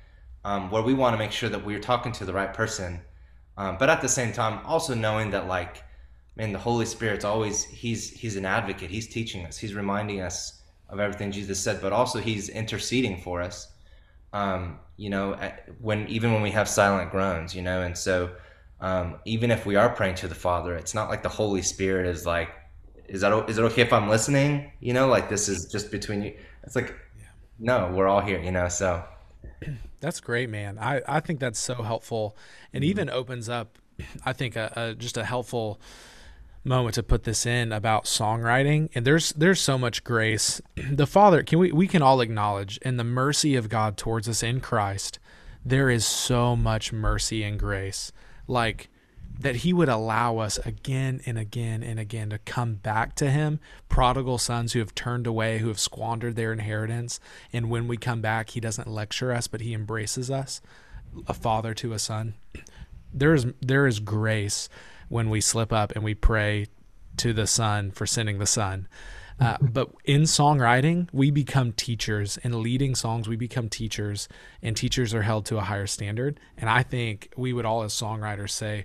[0.44, 3.00] um, where we want to make sure that we're talking to the right person,
[3.56, 5.82] um, but at the same time, also knowing that like,
[6.36, 8.90] man, the Holy Spirit's always he's he's an advocate.
[8.90, 9.58] He's teaching us.
[9.58, 13.72] He's reminding us of everything Jesus said, but also he's interceding for us.
[14.32, 15.36] Um, you know,
[15.80, 18.30] when even when we have silent groans, you know, and so
[18.80, 22.06] um, even if we are praying to the Father, it's not like the Holy Spirit
[22.06, 22.50] is like,
[23.08, 24.70] is that is it okay if I'm listening?
[24.80, 26.34] You know, like this is just between you.
[26.62, 26.94] It's like.
[27.58, 28.40] No, we're all here.
[28.40, 29.04] You know, so
[30.00, 30.78] that's great, man.
[30.78, 32.36] I I think that's so helpful,
[32.72, 32.90] and mm-hmm.
[32.90, 33.78] even opens up,
[34.24, 35.80] I think a, a just a helpful
[36.64, 41.42] moment to put this in about songwriting and there's there's so much grace the father
[41.42, 45.18] can we we can all acknowledge in the mercy of god towards us in christ
[45.64, 48.12] there is so much mercy and grace
[48.46, 48.90] like
[49.40, 53.60] that he would allow us again and again and again to come back to him
[53.88, 57.20] prodigal sons who have turned away who have squandered their inheritance
[57.52, 60.60] and when we come back he doesn't lecture us but he embraces us
[61.26, 62.34] a father to a son
[63.12, 64.68] there is there is grace
[65.08, 66.66] when we slip up and we pray
[67.16, 68.88] to the son for sending the son
[69.40, 72.38] uh, but in songwriting, we become teachers.
[72.38, 74.28] In leading songs, we become teachers,
[74.62, 76.40] and teachers are held to a higher standard.
[76.56, 78.84] And I think we would all, as songwriters, say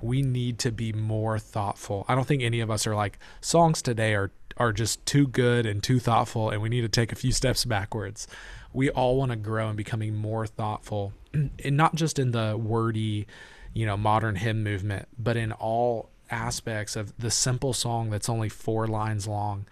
[0.00, 2.04] we need to be more thoughtful.
[2.08, 5.66] I don't think any of us are like songs today are are just too good
[5.66, 8.26] and too thoughtful, and we need to take a few steps backwards.
[8.72, 13.26] We all want to grow and becoming more thoughtful, and not just in the wordy,
[13.74, 18.48] you know, modern hymn movement, but in all aspects of the simple song that's only
[18.48, 19.66] four lines long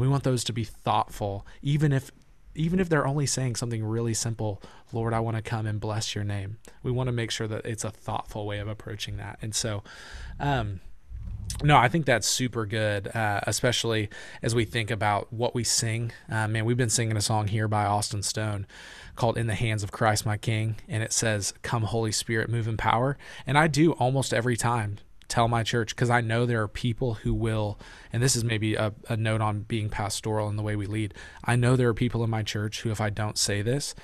[0.00, 2.10] we want those to be thoughtful, even if
[2.60, 6.14] even if they're only saying something really simple, Lord, I want to come and bless
[6.14, 6.58] your name.
[6.82, 9.38] We want to make sure that it's a thoughtful way of approaching that.
[9.40, 9.82] And so,
[10.38, 10.80] um,
[11.62, 14.10] no, I think that's super good, uh, especially
[14.42, 16.12] as we think about what we sing.
[16.30, 18.66] Uh, man, we've been singing a song here by Austin Stone
[19.16, 22.68] called In the Hands of Christ My King, and it says, Come, Holy Spirit, move
[22.68, 23.16] in power.
[23.46, 24.98] And I do almost every time
[25.30, 27.78] tell my church because I know there are people who will,
[28.12, 31.14] and this is maybe a, a note on being pastoral and the way we lead.
[31.44, 33.94] I know there are people in my church who, if I don't say this,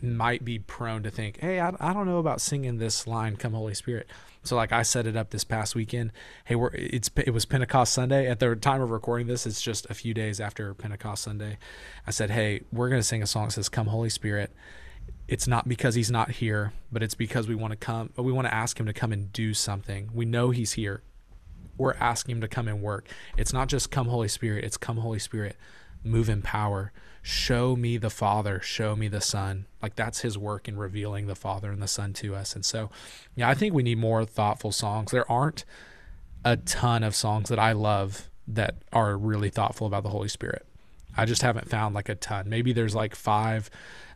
[0.00, 3.52] might be prone to think, hey, I, I don't know about singing this line, "Come
[3.52, 4.08] Holy Spirit."
[4.42, 6.12] So like I set it up this past weekend.
[6.44, 8.28] Hey, we're it's it was Pentecost Sunday.
[8.28, 11.58] At the time of recording this, it's just a few days after Pentecost Sunday.
[12.06, 14.52] I said, hey, we're gonna sing a song that says "Come Holy Spirit."
[15.26, 18.46] It's not because he's not here, but it's because we want to come, we want
[18.46, 20.10] to ask him to come and do something.
[20.12, 21.02] We know he's here.
[21.76, 23.08] We're asking him to come and work.
[23.36, 25.56] It's not just come Holy Spirit, it's come Holy Spirit,
[26.04, 26.92] move in power.
[27.22, 29.66] Show me the Father, show me the Son.
[29.82, 32.54] Like that's his work in revealing the Father and the Son to us.
[32.54, 32.90] And so,
[33.34, 35.10] yeah, I think we need more thoughtful songs.
[35.10, 35.64] There aren't
[36.44, 40.66] a ton of songs that I love that are really thoughtful about the Holy Spirit.
[41.16, 42.48] I just haven't found like a ton.
[42.48, 43.70] Maybe there's like five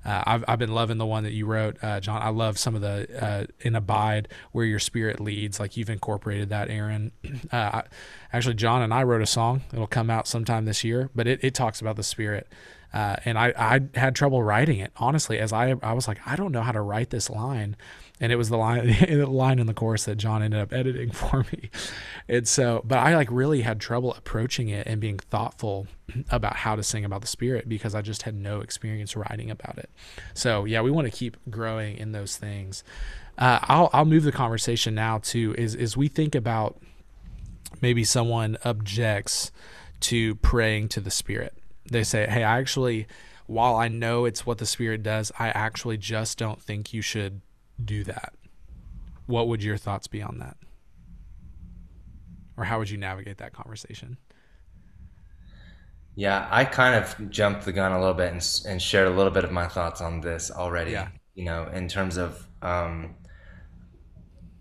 [0.05, 2.23] uh, I've, I've been loving the one that you wrote, uh, John.
[2.23, 5.59] I love some of the uh, in Abide where your spirit leads.
[5.59, 7.13] Like you've incorporated that, Aaron.
[7.53, 7.83] Uh,
[8.33, 9.63] actually, John and I wrote a song.
[9.73, 12.47] It'll come out sometime this year, but it, it talks about the spirit.
[12.93, 16.37] Uh, and I, I had trouble writing it honestly as I I was like I
[16.37, 17.77] don't know how to write this line
[18.21, 21.11] and it was the line the line in the chorus that John ended up editing
[21.13, 21.71] for me.
[22.29, 25.87] And so, but I like really had trouble approaching it and being thoughtful
[26.31, 29.79] about how to sing about the Spirit because I just had no experience writing about
[29.79, 29.91] it.
[30.35, 32.85] So yeah, we want to keep growing in those things.
[33.37, 36.81] Uh, I'll I'll move the conversation now to is is we think about
[37.81, 39.53] maybe someone objects
[40.01, 41.55] to praying to the Spirit.
[41.91, 43.07] They say, "Hey, I actually."
[43.51, 47.41] While I know it's what the Spirit does, I actually just don't think you should
[47.85, 48.35] do that,
[49.27, 50.57] what would your thoughts be on that?
[52.57, 54.17] Or how would you navigate that conversation?
[56.17, 59.31] Yeah, I kind of jumped the gun a little bit and, and shared a little
[59.31, 60.91] bit of my thoughts on this already.
[60.91, 61.09] Yeah.
[61.37, 63.15] You know, in terms of, um,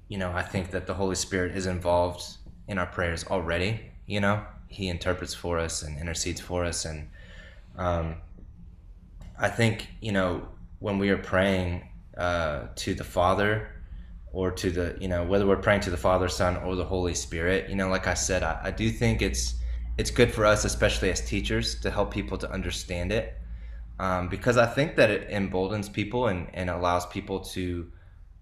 [0.07, 2.23] you know, I think that the Holy Spirit is involved
[2.67, 3.91] in our prayers already.
[4.05, 6.85] You know, He interprets for us and intercedes for us.
[6.85, 7.09] And
[7.75, 8.17] um,
[9.39, 13.69] I think, you know, when we are praying, uh, to the Father
[14.33, 17.13] or to the you know whether we're praying to the Father, Son, or the Holy
[17.13, 17.69] Spirit.
[17.69, 19.55] You know, like I said, I, I do think it's
[19.97, 23.37] it's good for us, especially as teachers, to help people to understand it.
[23.99, 27.91] Um, because I think that it emboldens people and, and allows people to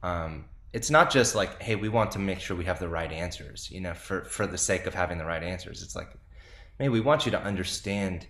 [0.03, 3.11] um, it's not just like, hey, we want to make sure we have the right
[3.11, 5.81] answers, you know, for for the sake of having the right answers.
[5.81, 6.09] It's like,
[6.79, 8.27] man, we want you to understand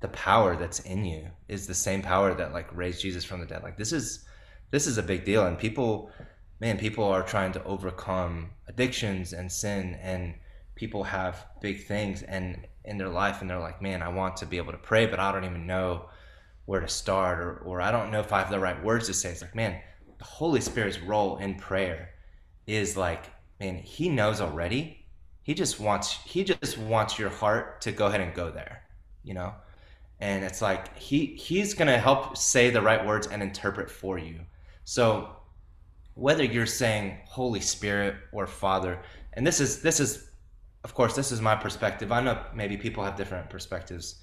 [0.00, 3.46] the power that's in you is the same power that like raised Jesus from the
[3.46, 3.62] dead.
[3.62, 4.26] Like this is
[4.70, 6.10] this is a big deal, and people,
[6.60, 10.34] man, people are trying to overcome addictions and sin, and
[10.74, 14.46] people have big things and in their life, and they're like, man, I want to
[14.46, 16.08] be able to pray, but I don't even know
[16.66, 19.14] where to start, or or I don't know if I have the right words to
[19.14, 19.30] say.
[19.30, 19.80] It's like, man,
[20.18, 22.10] the Holy Spirit's role in prayer
[22.66, 23.24] is like,
[23.60, 25.04] man, He knows already.
[25.42, 28.82] He just wants He just wants your heart to go ahead and go there,
[29.22, 29.54] you know
[30.20, 34.40] and it's like he he's to help say the right words and interpret for you
[34.86, 35.28] so
[36.14, 39.00] whether you're saying holy spirit or father
[39.32, 40.30] and this is this is
[40.84, 44.22] of course this is my perspective i know maybe people have different perspectives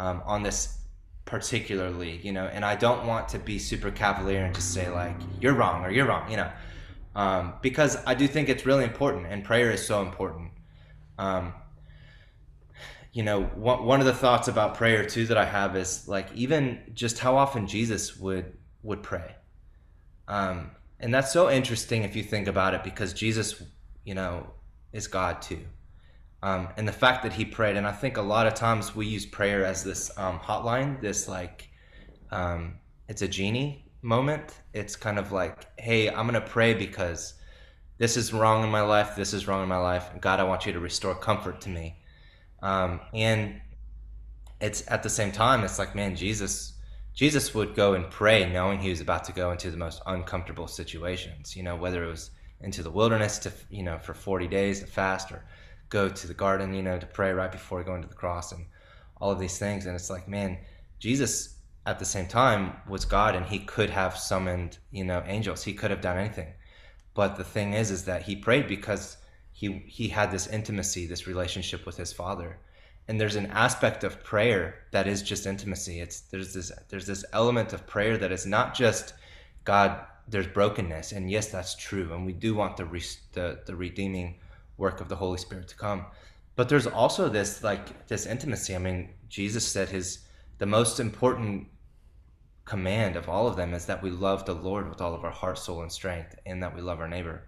[0.00, 0.78] um, on this
[1.24, 5.14] particularly you know and i don't want to be super cavalier and just say like
[5.40, 6.50] you're wrong or you're wrong you know
[7.14, 10.50] um, because i do think it's really important and prayer is so important
[11.18, 11.52] um,
[13.12, 16.28] you know, one, one of the thoughts about prayer too that I have is like
[16.34, 19.34] even just how often Jesus would would pray.
[20.30, 23.62] Um, and that's so interesting if you think about it because Jesus,
[24.04, 24.46] you know,
[24.92, 25.60] is God too.
[26.42, 29.06] Um, and the fact that he prayed, and I think a lot of times we
[29.06, 31.68] use prayer as this um, hotline, this like,
[32.30, 32.74] um,
[33.08, 34.54] it's a genie moment.
[34.72, 37.34] It's kind of like, hey, I'm going to pray because
[37.98, 40.08] this is wrong in my life, this is wrong in my life.
[40.20, 41.96] God, I want you to restore comfort to me.
[42.62, 43.60] Um, and
[44.60, 46.74] it's at the same time, it's like, man, Jesus,
[47.14, 50.68] Jesus would go and pray knowing he was about to go into the most uncomfortable
[50.68, 54.80] situations, you know, whether it was into the wilderness to, you know, for 40 days
[54.80, 55.44] to fast or
[55.88, 58.66] go to the garden, you know, to pray right before going to the cross and
[59.20, 59.86] all of these things.
[59.86, 60.58] And it's like, man,
[60.98, 65.64] Jesus at the same time was God and he could have summoned, you know, angels.
[65.64, 66.52] He could have done anything.
[67.14, 69.16] But the thing is, is that he prayed because
[69.52, 72.58] he he had this intimacy, this relationship with his father.
[73.10, 75.98] And there's an aspect of prayer that is just intimacy.
[75.98, 79.14] It's there's this there's this element of prayer that is not just
[79.64, 80.06] God.
[80.28, 84.36] There's brokenness, and yes, that's true, and we do want the re, the, the redeeming
[84.76, 86.06] work of the Holy Spirit to come.
[86.54, 88.76] But there's also this like this intimacy.
[88.76, 90.20] I mean, Jesus said his
[90.58, 91.66] the most important
[92.64, 95.32] command of all of them is that we love the Lord with all of our
[95.32, 97.42] heart, soul, and strength, and that we love our neighbor.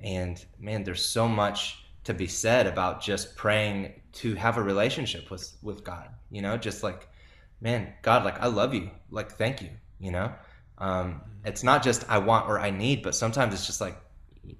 [0.00, 5.30] And man, there's so much to be said about just praying to have a relationship
[5.30, 6.08] with with God.
[6.30, 7.08] You know, just like,
[7.60, 9.70] man, God, like I love you, like thank you.
[10.00, 10.32] You know,
[10.78, 11.46] um, mm-hmm.
[11.46, 13.96] it's not just I want or I need, but sometimes it's just like,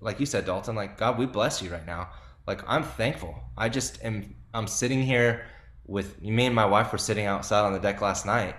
[0.00, 2.10] like you said, Dalton, like God, we bless you right now.
[2.46, 3.34] Like I'm thankful.
[3.56, 4.34] I just am.
[4.54, 5.46] I'm sitting here
[5.86, 8.56] with me and my wife were sitting outside on the deck last night,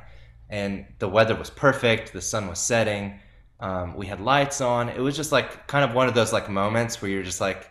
[0.50, 2.12] and the weather was perfect.
[2.12, 3.20] The sun was setting
[3.60, 4.90] um, we had lights on.
[4.90, 7.70] It was just like kind of one of those like moments where you're just like,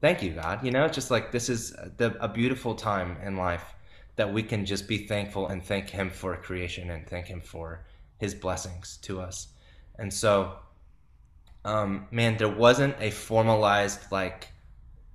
[0.00, 0.64] thank you, God.
[0.64, 3.74] You know, it's just like this is the, a beautiful time in life
[4.16, 7.84] that we can just be thankful and thank Him for creation and thank Him for
[8.18, 9.48] His blessings to us.
[9.98, 10.56] And so,
[11.64, 14.48] um, man, there wasn't a formalized like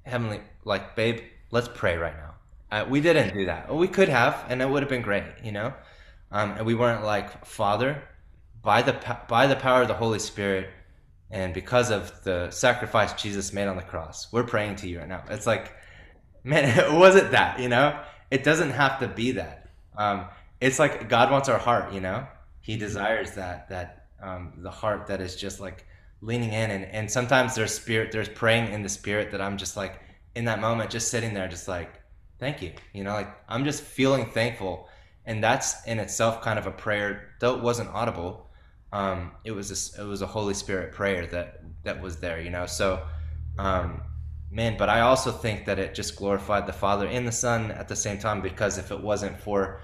[0.04, 1.20] heavenly like, babe,
[1.52, 2.34] let's pray right now.
[2.72, 3.74] Uh, we didn't do that.
[3.74, 5.74] we could have, and it would have been great, you know.
[6.32, 8.04] Um, and we weren't like, Father,
[8.62, 8.96] by the
[9.28, 10.70] by the power of the Holy Spirit
[11.32, 15.08] and because of the sacrifice Jesus made on the cross, we're praying to you right
[15.08, 15.24] now.
[15.30, 15.74] It's like,
[16.44, 18.00] man, it wasn't that, you know?
[18.32, 19.70] It doesn't have to be that.
[19.98, 20.26] Um,
[20.62, 22.28] it's like God wants our heart, you know?
[22.62, 25.86] He desires that, that um, the heart that is just like
[26.22, 26.72] leaning in.
[26.72, 30.00] And, and sometimes there's spirit, there's praying in the spirit that I'm just like,
[30.36, 32.02] in that moment, just sitting there, just like,
[32.40, 32.74] thank you.
[32.94, 34.90] You know, like I'm just feeling thankful.
[35.26, 38.45] And that's in itself kind of a prayer, though it wasn't audible
[38.96, 42.50] um, it was a, it was a Holy Spirit prayer that that was there, you
[42.50, 42.66] know.
[42.66, 43.06] So,
[43.58, 44.02] um,
[44.50, 47.90] man, but I also think that it just glorified the Father and the Son at
[47.90, 49.82] the same time because if it wasn't for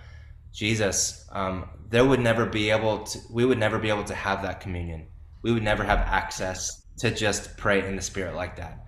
[0.53, 3.19] Jesus, um, there would never be able to.
[3.29, 5.07] We would never be able to have that communion.
[5.41, 8.85] We would never have access to just pray in the Spirit like that.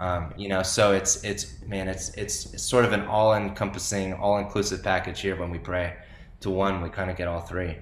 [0.00, 5.20] Um, you know, so it's it's man, it's it's sort of an all-encompassing, all-inclusive package
[5.20, 5.96] here when we pray.
[6.40, 7.78] To one, we kind of get all three.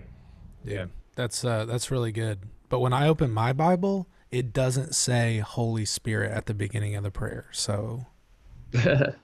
[0.64, 0.86] Yeah.
[1.18, 2.38] That's uh, that's really good.
[2.68, 7.02] But when I open my Bible, it doesn't say Holy Spirit at the beginning of
[7.02, 7.46] the prayer.
[7.50, 8.06] So,
[8.72, 9.14] yeah.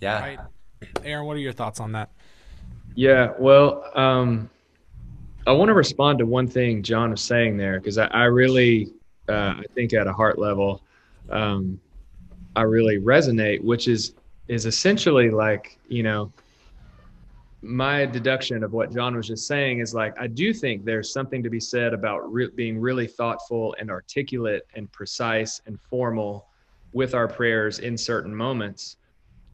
[0.00, 0.38] Right.
[1.04, 2.08] Aaron, what are your thoughts on that?
[2.94, 3.34] Yeah.
[3.38, 4.48] Well, um,
[5.46, 8.94] I want to respond to one thing John was saying there because I, I, really,
[9.28, 10.80] uh, I think at a heart level,
[11.28, 11.78] um,
[12.56, 14.14] I really resonate, which is
[14.48, 16.32] is essentially like you know
[17.64, 21.42] my deduction of what John was just saying is like, I do think there's something
[21.42, 26.46] to be said about re- being really thoughtful and articulate and precise and formal
[26.92, 28.96] with our prayers in certain moments.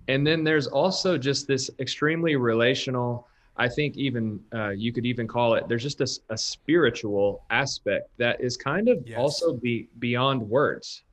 [0.09, 5.29] And then there's also just this extremely relational, I think even uh, you could even
[5.29, 9.19] call it, there's just a, a spiritual aspect that is kind of Yes.
[9.19, 11.05] also be beyond words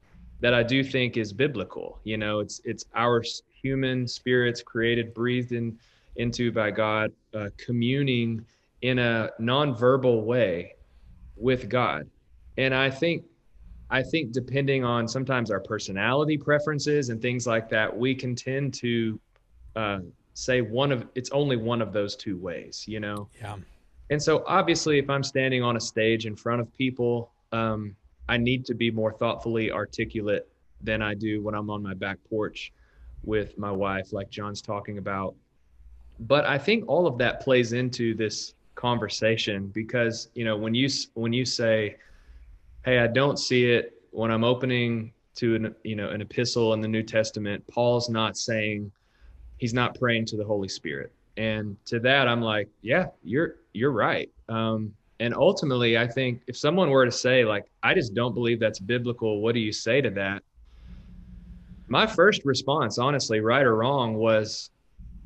[0.41, 1.99] that I do think is biblical.
[2.03, 3.23] You know, it's, it's our
[3.61, 5.77] human spirits created, breathed in,
[6.17, 8.45] into by God, uh, communing
[8.81, 10.75] in a nonverbal way
[11.35, 12.09] with God.
[12.57, 13.23] And I think,
[13.89, 18.73] I think depending on sometimes our personality preferences and things like that, we can tend
[18.75, 19.19] to
[19.75, 19.99] uh,
[20.33, 23.29] say one of it's only one of those two ways, you know.
[23.41, 23.55] Yeah.
[24.09, 27.95] And so obviously, if I'm standing on a stage in front of people, um,
[28.29, 30.47] I need to be more thoughtfully articulate
[30.81, 32.71] than I do when I'm on my back porch
[33.23, 35.35] with my wife, like John's talking about.
[36.19, 40.89] But I think all of that plays into this conversation because you know when you
[41.13, 41.97] when you say,
[42.85, 46.81] "Hey, I don't see it," when I'm opening to an you know an epistle in
[46.81, 48.91] the New Testament, Paul's not saying
[49.57, 51.11] he's not praying to the Holy Spirit.
[51.35, 54.29] And to that, I'm like, yeah, you're you're right.
[54.49, 58.59] Um, and ultimately, I think if someone were to say like, I just don't believe
[58.59, 60.43] that's biblical, what do you say to that?
[61.87, 64.69] My first response, honestly, right or wrong, was,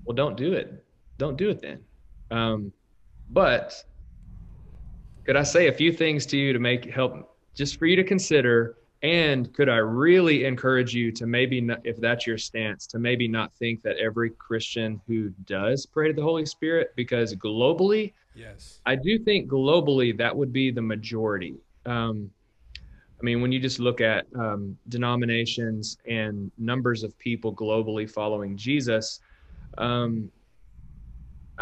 [0.06, 0.84] well, don't do it.
[1.18, 1.80] Don't do it then.
[2.32, 2.72] Um,
[3.30, 3.74] but
[5.26, 8.04] could I say a few things to you to make help just for you to
[8.04, 8.78] consider?
[9.04, 13.28] And could I really encourage you to maybe, not, if that's your stance, to maybe
[13.28, 18.80] not think that every Christian who does pray to the Holy Spirit, because globally, Yes.
[18.86, 21.56] I do think globally that would be the majority.
[21.86, 22.32] Um,
[23.20, 28.58] I mean, when you just look at um, denominations and numbers of people globally following
[28.58, 29.20] Jesus,
[29.78, 30.32] um,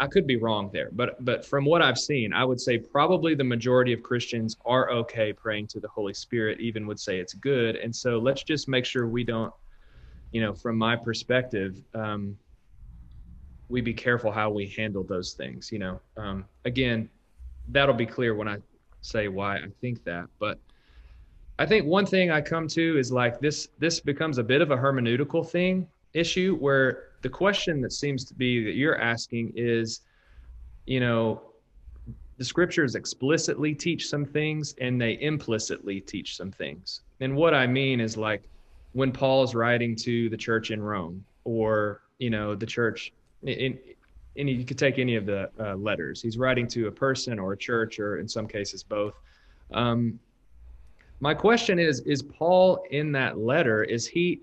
[0.00, 3.34] I could be wrong there, but but from what I've seen, I would say probably
[3.34, 6.58] the majority of Christians are okay praying to the Holy Spirit.
[6.58, 9.52] Even would say it's good, and so let's just make sure we don't,
[10.32, 12.36] you know, from my perspective, um,
[13.68, 15.70] we be careful how we handle those things.
[15.70, 17.10] You know, um, again,
[17.68, 18.56] that'll be clear when I
[19.02, 20.58] say why I think that, but.
[21.58, 24.70] I think one thing I come to is like this this becomes a bit of
[24.70, 30.00] a hermeneutical thing issue where the question that seems to be that you're asking is
[30.86, 31.42] you know
[32.40, 37.02] the scriptures explicitly teach some things and they implicitly teach some things.
[37.20, 38.48] And what I mean is like
[38.92, 43.12] when Paul is writing to the church in Rome or you know the church
[43.42, 43.78] in
[44.36, 46.22] any you could take any of the uh, letters.
[46.22, 49.14] He's writing to a person or a church or in some cases both.
[49.72, 50.18] Um,
[51.20, 54.40] my question is is paul in that letter is he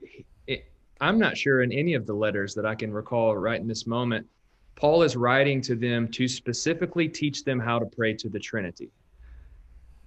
[1.01, 3.87] i'm not sure in any of the letters that i can recall right in this
[3.87, 4.25] moment
[4.75, 8.89] paul is writing to them to specifically teach them how to pray to the trinity.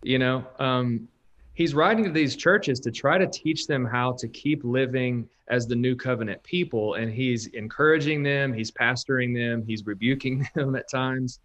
[0.03, 1.09] You know um,
[1.53, 5.67] he's writing to these churches to try to teach them how to keep living as
[5.67, 10.89] the new covenant people and he's encouraging them he's pastoring them he's rebuking them at
[10.89, 11.41] times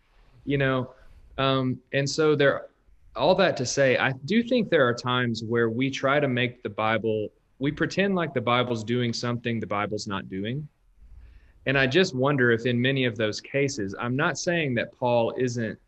[0.45, 0.91] you know.
[1.37, 2.67] Um, and so there
[3.15, 6.63] all that to say, I do think there are times where we try to make
[6.63, 7.29] the Bible,
[7.59, 10.67] we pretend like the Bible's doing something the Bible's not doing.
[11.65, 15.33] And I just wonder if in many of those cases, I'm not saying that Paul
[15.37, 15.79] isn't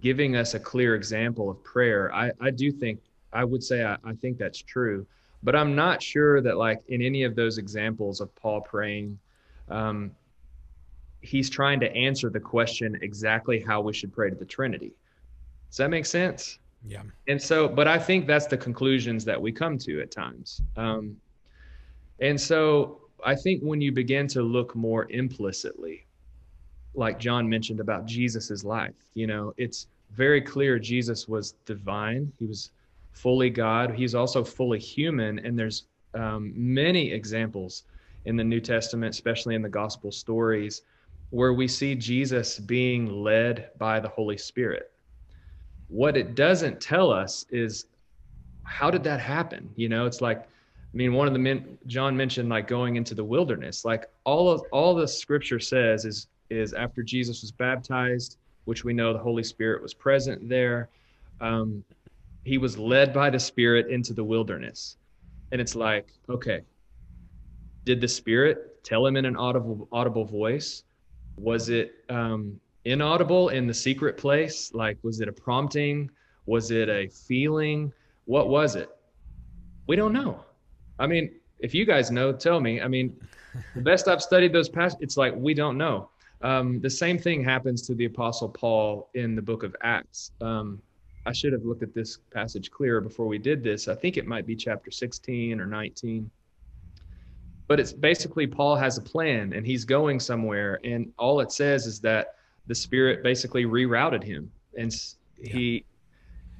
[0.00, 2.14] giving us a clear example of prayer.
[2.14, 3.00] I, I do think,
[3.32, 5.06] I would say, I, I think that's true.
[5.42, 9.18] But I'm not sure that, like, in any of those examples of Paul praying,
[9.68, 10.12] um,
[11.20, 14.92] he's trying to answer the question exactly how we should pray to the Trinity.
[15.68, 16.58] Does that make sense?
[16.86, 17.02] Yeah.
[17.28, 20.60] And so, but I think that's the conclusions that we come to at times.
[20.76, 21.16] Um,
[22.20, 26.06] and so I think when you begin to look more implicitly,
[26.94, 32.32] like John mentioned about Jesus's life, you know, it's very clear Jesus was divine.
[32.38, 32.70] He was
[33.12, 33.94] fully God.
[33.94, 35.38] He's also fully human.
[35.38, 37.84] And there's um, many examples
[38.24, 40.82] in the New Testament, especially in the gospel stories,
[41.30, 44.92] where we see Jesus being led by the Holy Spirit
[45.92, 47.84] what it doesn't tell us is
[48.64, 49.68] how did that happen?
[49.76, 53.14] You know it's like i mean one of the men john mentioned like going into
[53.14, 53.84] the wilderness.
[53.84, 58.92] Like all of all the scripture says is is after jesus was baptized which we
[58.92, 60.88] know the holy spirit was present there
[61.40, 61.84] um,
[62.44, 64.96] he was led by the spirit into the wilderness.
[65.50, 66.62] And it's like okay
[67.84, 70.84] did the spirit tell him in an audible audible voice?
[71.36, 74.72] Was it um, inaudible in the secret place?
[74.74, 76.10] Like, was it a prompting?
[76.46, 77.92] Was it a feeling?
[78.24, 78.90] What was it?
[79.86, 80.44] We don't know.
[80.98, 82.80] I mean, if you guys know, tell me.
[82.80, 83.16] I mean,
[83.74, 86.10] the best I've studied those past, it's like we don't know.
[86.42, 90.32] Um, the same thing happens to the Apostle Paul in the book of Acts.
[90.40, 90.82] Um,
[91.24, 93.86] I should have looked at this passage clearer before we did this.
[93.86, 96.28] I think it might be chapter 16 or 19.
[97.68, 100.80] But it's basically Paul has a plan and he's going somewhere.
[100.82, 102.34] And all it says is that
[102.66, 104.50] the Spirit basically rerouted him.
[104.76, 104.94] And
[105.36, 105.84] he,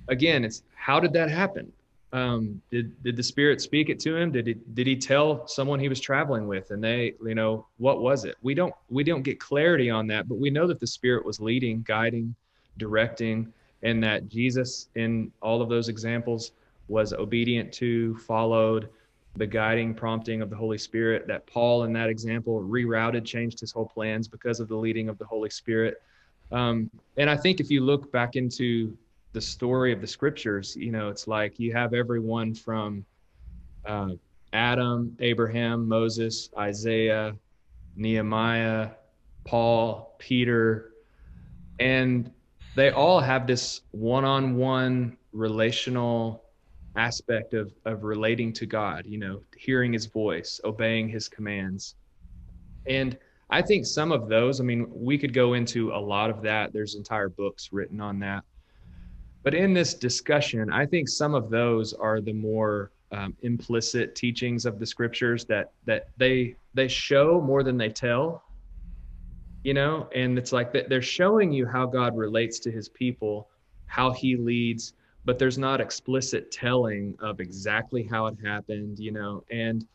[0.08, 1.72] again, it's how did that happen?
[2.12, 5.80] um, did did the spirit speak it to him did he did he tell someone
[5.80, 9.22] he was traveling with and they you know what was it we don't we don't
[9.22, 12.34] get clarity on that but we know that the spirit was leading guiding
[12.76, 13.50] directing
[13.82, 16.52] and that jesus in all of those examples
[16.88, 18.90] was obedient to followed
[19.36, 23.72] the guiding prompting of the holy spirit that paul in that example rerouted changed his
[23.72, 26.02] whole plans because of the leading of the holy spirit.
[26.50, 28.96] Um, and i think if you look back into
[29.32, 33.04] the story of the scriptures, you know, it's like you have everyone from
[33.86, 34.10] uh,
[34.52, 37.34] Adam, Abraham, Moses, Isaiah,
[37.96, 38.90] Nehemiah,
[39.44, 40.92] Paul, Peter,
[41.80, 42.30] and
[42.76, 46.41] they all have this one-on-one relational
[46.96, 51.94] aspect of of relating to God, you know, hearing his voice, obeying his commands.
[52.86, 53.16] And
[53.50, 56.72] I think some of those, I mean, we could go into a lot of that.
[56.72, 58.44] There's entire books written on that.
[59.42, 64.64] But in this discussion, I think some of those are the more um, implicit teachings
[64.64, 68.42] of the scriptures that that they they show more than they tell.
[69.64, 73.48] You know, and it's like they're showing you how God relates to His people,
[73.86, 78.98] how He leads, but there's not explicit telling of exactly how it happened.
[78.98, 79.86] You know, and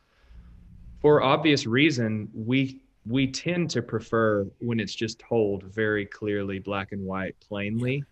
[1.02, 6.92] for obvious reason, we we tend to prefer when it's just told very clearly, black
[6.92, 8.04] and white, plainly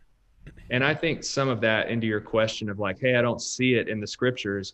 [0.70, 3.76] and I think some of that into your question of like, hey, I don't see
[3.76, 4.74] it in the scriptures.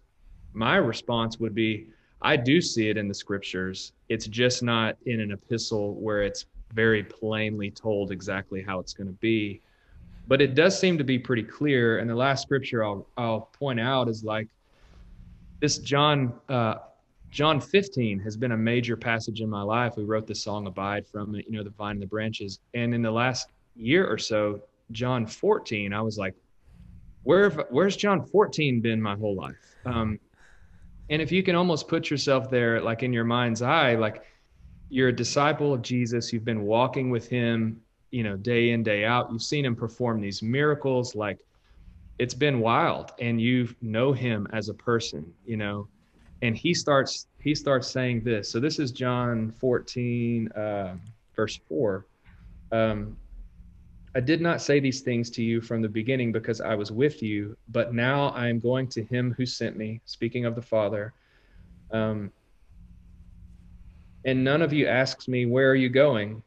[0.54, 1.88] My response would be,
[2.22, 3.94] I do see it in the scriptures.
[4.10, 9.08] It's just not in an epistle where it's very plainly told exactly how it's going
[9.08, 9.62] to be.
[10.32, 12.00] But it does seem to be pretty clear.
[12.00, 14.48] And the last scripture I'll, I'll point out is like
[15.60, 16.76] this John uh,
[17.32, 19.98] John 15 has been a major passage in my life.
[19.98, 22.62] We wrote the song Abide from it, you know, the vine and the branches.
[22.74, 24.62] And in the last year or so,
[24.94, 26.34] John 14, I was like,
[27.24, 29.76] where where's John 14 been my whole life?
[29.86, 30.18] Um,
[31.10, 34.24] and if you can almost put yourself there, like in your mind's eye, like
[34.88, 37.82] you're a disciple of Jesus, you've been walking with him,
[38.12, 39.32] you know, day in, day out.
[39.32, 41.16] You've seen him perform these miracles.
[41.16, 41.40] Like
[42.20, 45.88] it's been wild and you know him as a person, you know,
[46.42, 48.50] and he starts, he starts saying this.
[48.50, 50.96] So this is John 14, uh,
[51.36, 52.06] verse four.
[52.72, 53.18] Um,
[54.14, 57.24] I did not say these things to you from the beginning because I was with
[57.24, 61.14] you, but now I am going to him who sent me, speaking of the Father.
[61.92, 62.32] Um,
[64.26, 66.44] and none of you asks me, Where are you going?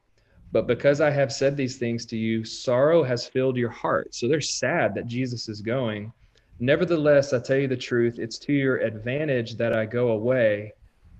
[0.55, 4.15] But because I have said these things to you, sorrow has filled your heart.
[4.15, 6.13] So they're sad that Jesus is going.
[6.61, 10.73] Nevertheless, I tell you the truth, it's to your advantage that I go away.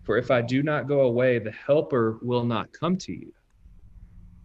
[0.05, 3.33] For if I do not go away, the Helper will not come to you.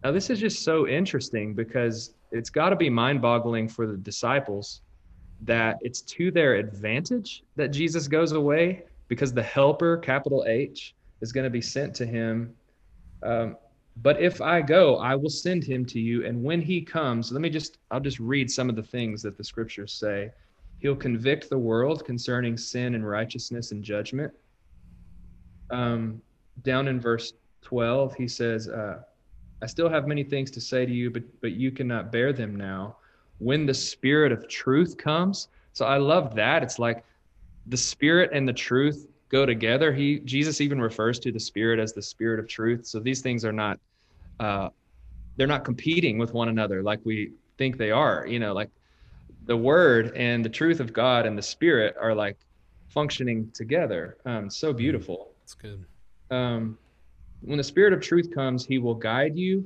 [0.02, 3.96] Now, this is just so interesting because it's got to be mind boggling for the
[3.96, 4.80] disciples
[5.42, 11.30] that it's to their advantage that Jesus goes away because the helper, capital H, is
[11.30, 12.56] going to be sent to him.
[13.22, 13.56] Um,
[13.96, 16.24] but if I go, I will send him to you.
[16.24, 19.36] And when he comes, let me just, I'll just read some of the things that
[19.36, 20.30] the scriptures say.
[20.78, 24.32] He'll convict the world concerning sin and righteousness and judgment.
[25.70, 26.22] Um,
[26.62, 29.02] down in verse 12, he says, uh,
[29.62, 32.56] I still have many things to say to you, but but you cannot bear them
[32.56, 32.96] now.
[33.38, 35.48] When the spirit of truth comes.
[35.72, 36.62] So I love that.
[36.62, 37.04] It's like
[37.66, 39.92] the spirit and the truth go together.
[39.92, 42.86] He Jesus even refers to the spirit as the spirit of truth.
[42.86, 43.78] So these things are not
[44.38, 44.70] uh
[45.36, 48.26] they're not competing with one another like we think they are.
[48.26, 48.70] You know, like
[49.46, 52.36] the word and the truth of God and the spirit are like
[52.88, 54.16] functioning together.
[54.26, 55.32] Um so beautiful.
[55.42, 55.84] That's good.
[56.30, 56.78] Um
[57.42, 59.64] when the Spirit of truth comes, he will guide you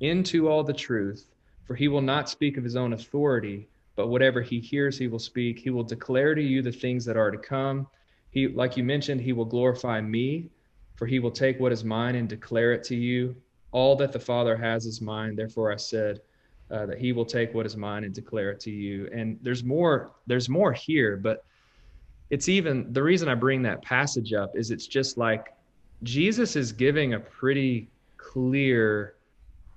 [0.00, 1.28] into all the truth,
[1.64, 5.18] for he will not speak of his own authority, but whatever he hears, he will
[5.18, 5.58] speak.
[5.58, 7.88] He will declare to you the things that are to come.
[8.30, 10.50] He, like you mentioned, he will glorify me,
[10.96, 13.36] for he will take what is mine and declare it to you.
[13.72, 15.36] All that the Father has is mine.
[15.36, 16.20] Therefore, I said
[16.70, 19.08] uh, that he will take what is mine and declare it to you.
[19.12, 20.12] And there's more.
[20.26, 21.44] There's more here, but
[22.30, 25.54] it's even the reason I bring that passage up is it's just like
[26.02, 29.14] Jesus is giving a pretty clear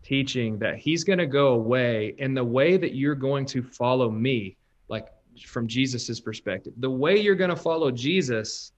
[0.03, 4.09] teaching that he's going to go away and the way that you're going to follow
[4.09, 5.09] me like
[5.47, 8.73] from Jesus's perspective the way you're going to follow Jesus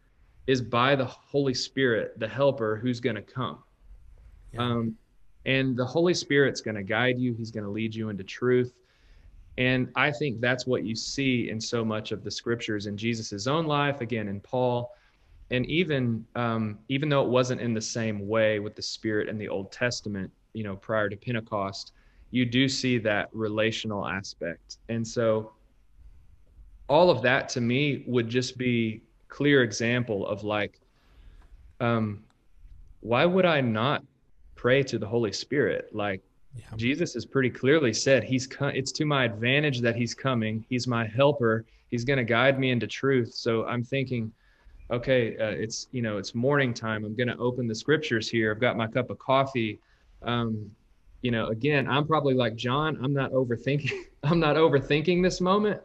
[0.48, 3.64] is by the Holy Spirit the helper who's going to come
[4.54, 4.62] yeah.
[4.62, 4.96] um,
[5.46, 8.74] And the Holy Spirit's going to guide you, He's going to lead you into truth.
[9.58, 13.48] And I think that's what you see in so much of the scriptures in Jesus'
[13.48, 14.92] own life, again, in Paul.
[15.50, 19.38] And even um, even though it wasn't in the same way with the Spirit in
[19.38, 21.92] the Old Testament, you know, prior to Pentecost,
[22.32, 24.78] you do see that relational aspect.
[24.88, 25.52] And so
[26.92, 30.78] all of that to me would just be clear example of like
[31.80, 32.22] um
[33.00, 34.04] why would I not
[34.56, 35.88] pray to the Holy Spirit?
[35.94, 36.22] Like
[36.54, 36.66] yeah.
[36.76, 40.66] Jesus has pretty clearly said he's co- it's to my advantage that he's coming.
[40.68, 41.66] He's my helper.
[41.90, 43.34] He's going to guide me into truth.
[43.34, 44.34] So I'm thinking
[44.92, 47.06] okay, uh, it's you know, it's morning time.
[47.06, 48.52] I'm going to open the scriptures here.
[48.52, 49.80] I've got my cup of coffee.
[50.24, 50.70] Um,
[51.22, 53.00] you know, again, I'm probably like John.
[53.02, 53.94] I'm not overthinking.
[54.24, 55.80] I'm not overthinking this moment,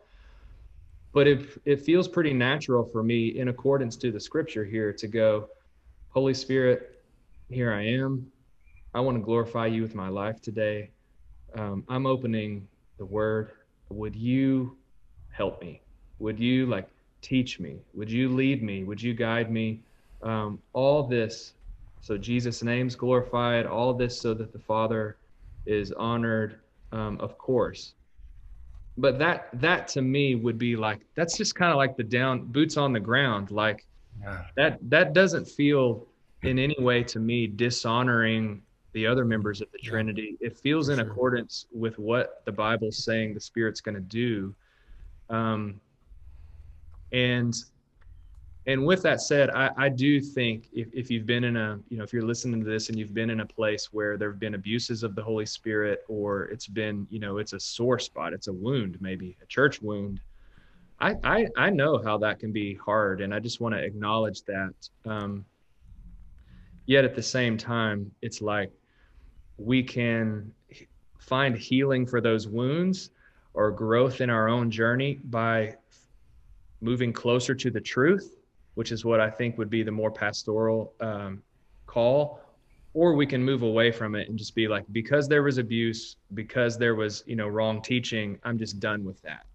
[1.17, 5.09] but it it feels pretty natural for me, in accordance to the scripture here, to
[5.09, 5.49] go,
[6.11, 7.03] Holy Spirit,
[7.49, 8.31] here I am.
[8.93, 10.91] I want to glorify you with my life today.
[11.55, 13.53] Um, I'm opening the Word.
[13.89, 14.77] Would you
[15.31, 15.81] help me?
[16.19, 16.87] Would you like
[17.23, 17.79] teach me?
[17.95, 18.85] Would you lead me?
[18.85, 19.81] Would you guide me?
[20.23, 21.55] Um, all this,
[22.03, 23.64] so Jesus' name's glorified.
[23.64, 25.17] All this, so that the Father
[25.64, 26.61] is honored,
[26.93, 27.95] um, of course.
[28.99, 32.47] But that that to me would be like that's just kind of like the down
[32.47, 33.51] boots on the ground.
[33.51, 33.87] Like
[34.21, 34.45] yeah.
[34.57, 36.07] that that doesn't feel
[36.43, 40.39] in any way to me dishonoring the other members of the Trinity.
[40.41, 44.55] It feels in accordance with what the Bible's saying the Spirit's going to do.
[45.29, 45.81] Um,
[47.13, 47.55] and
[48.69, 51.97] and with that said, I, I do think if, if you've been in a, you
[51.97, 54.41] know, if you're listening to this and you've been in a place where there have
[54.41, 58.33] been abuses of the Holy Spirit, or it's been, you know, it's a sore spot,
[58.33, 60.21] it's a wound, maybe a church wound.
[60.99, 64.43] I, I, I know how that can be hard, and I just want to acknowledge
[64.43, 64.75] that.
[65.05, 65.45] Um,
[66.87, 68.73] yet at the same time, it's like
[69.59, 70.51] we can
[71.19, 73.11] find healing for those wounds
[73.55, 75.77] or growth in our own journey by
[76.81, 78.37] moving closer to the truth
[78.77, 81.43] which is what I think would be the more pastoral um,
[81.87, 82.41] call,
[82.93, 86.16] or we can move away from it and just be like, because there was abuse,
[86.35, 89.47] because there was you know wrong teaching, I'm just done with that.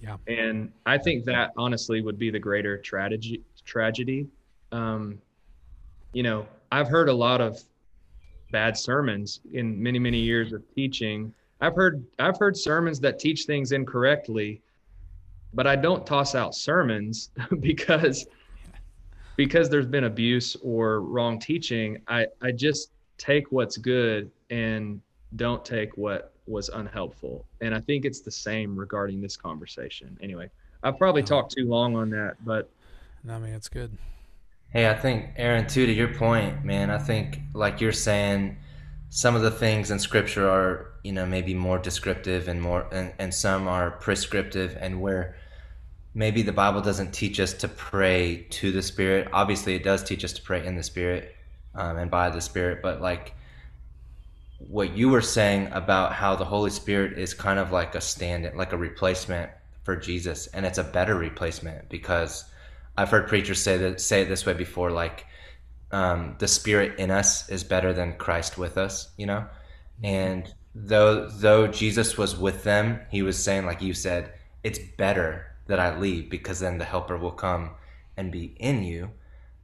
[0.00, 0.16] Yeah.
[0.28, 3.42] And I think that honestly would be the greater tragedy.
[3.64, 4.28] Tragedy.
[4.72, 5.18] Um,
[6.12, 7.60] you know, I've heard a lot of
[8.52, 11.34] bad sermons in many many years of teaching.
[11.60, 14.62] I've heard I've heard sermons that teach things incorrectly,
[15.54, 18.26] but I don't toss out sermons because
[19.40, 25.00] because there's been abuse or wrong teaching, I, I just take what's good and
[25.36, 27.46] don't take what was unhelpful.
[27.62, 30.18] And I think it's the same regarding this conversation.
[30.22, 30.50] Anyway,
[30.82, 32.68] I've probably talked too long on that, but
[33.24, 33.96] no, I mean it's good.
[34.74, 38.58] Hey, I think Aaron, too, to your point, man, I think like you're saying,
[39.08, 43.14] some of the things in scripture are, you know, maybe more descriptive and more and,
[43.18, 45.34] and some are prescriptive and where
[46.14, 49.28] maybe the Bible doesn't teach us to pray to the Spirit.
[49.32, 51.36] Obviously, it does teach us to pray in the Spirit
[51.74, 53.34] um, and by the Spirit, but like
[54.58, 58.50] what you were saying about how the Holy Spirit is kind of like a stand,
[58.54, 59.50] like a replacement
[59.84, 62.44] for Jesus, and it's a better replacement because
[62.96, 65.26] I've heard preachers say that say it this way before, like
[65.92, 69.46] um, the Spirit in us is better than Christ with us, you know,
[70.02, 75.49] and though though Jesus was with them, he was saying, like you said, it's better
[75.70, 77.70] that I leave because then the helper will come
[78.16, 79.10] and be in you.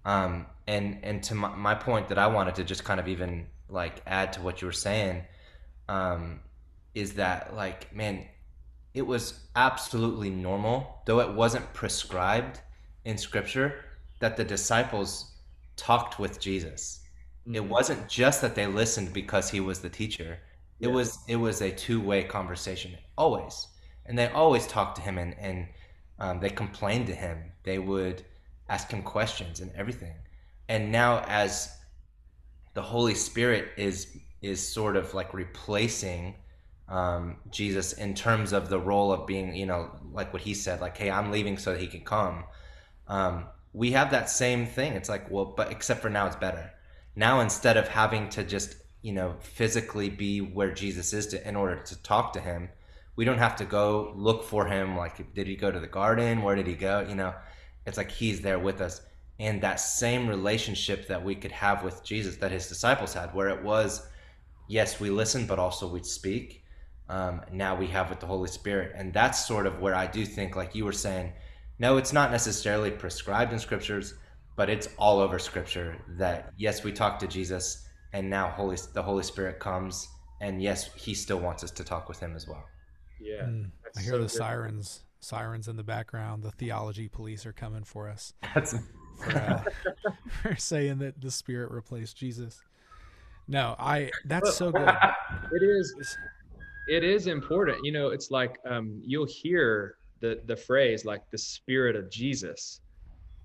[0.04, 3.46] Um, and and to my, my, point that I wanted to just kind of even
[3.68, 5.24] like add to what you were saying
[5.88, 6.40] um,
[6.94, 8.24] is that like man,
[8.94, 12.60] it was absolutely normal, though it wasn't prescribed
[13.04, 13.84] in Scripture,
[14.20, 15.32] that the disciples
[15.76, 17.00] talked with Jesus.
[17.42, 17.56] Mm-hmm.
[17.56, 20.38] It wasn't just that they listened because he was the teacher.
[20.78, 23.66] It was it was a two way conversation always,
[24.04, 25.66] and they always talked to him and and
[26.18, 27.52] um, they complained to him.
[27.62, 28.24] They would
[28.68, 30.14] ask him questions and everything.
[30.68, 31.70] And now, as
[32.74, 36.36] the Holy Spirit is is sort of like replacing
[36.88, 40.80] um, Jesus in terms of the role of being, you know, like what he said,
[40.80, 42.44] like, "Hey, I'm leaving so that he can come."
[43.08, 43.46] Um,
[43.76, 44.94] we have that same thing.
[44.94, 46.72] It's like, well, but except for now, it's better.
[47.14, 51.56] Now, instead of having to just, you know, physically be where Jesus is to, in
[51.56, 52.70] order to talk to him,
[53.16, 56.42] we don't have to go look for him like did he go to the garden?
[56.42, 57.04] Where did he go?
[57.08, 57.34] You know
[57.86, 59.00] it's like he's there with us.
[59.38, 63.50] And that same relationship that we could have with jesus that his disciples had where
[63.50, 64.08] it was
[64.68, 66.64] yes we listen but also we speak
[67.08, 68.92] um, now we have with the holy spirit.
[68.96, 71.32] And that's sort of where i do think like you were saying
[71.78, 74.14] no it's not necessarily prescribed in scriptures
[74.56, 77.86] but it's all over scripture that yes we talk to jesus
[78.16, 80.08] and now Holy the Holy Spirit comes,
[80.40, 82.64] and yes, He still wants us to talk with Him as well.
[83.20, 84.30] Yeah, Mm, I hear so the good.
[84.30, 86.42] sirens, sirens in the background.
[86.42, 88.74] The theology police are coming for us That's
[89.18, 89.62] for, uh,
[90.42, 92.60] for saying that the Spirit replaced Jesus.
[93.48, 94.10] No, I.
[94.24, 94.88] That's so good.
[95.52, 96.16] It is.
[96.88, 97.78] It is important.
[97.84, 102.80] You know, it's like um, you'll hear the the phrase like the Spirit of Jesus,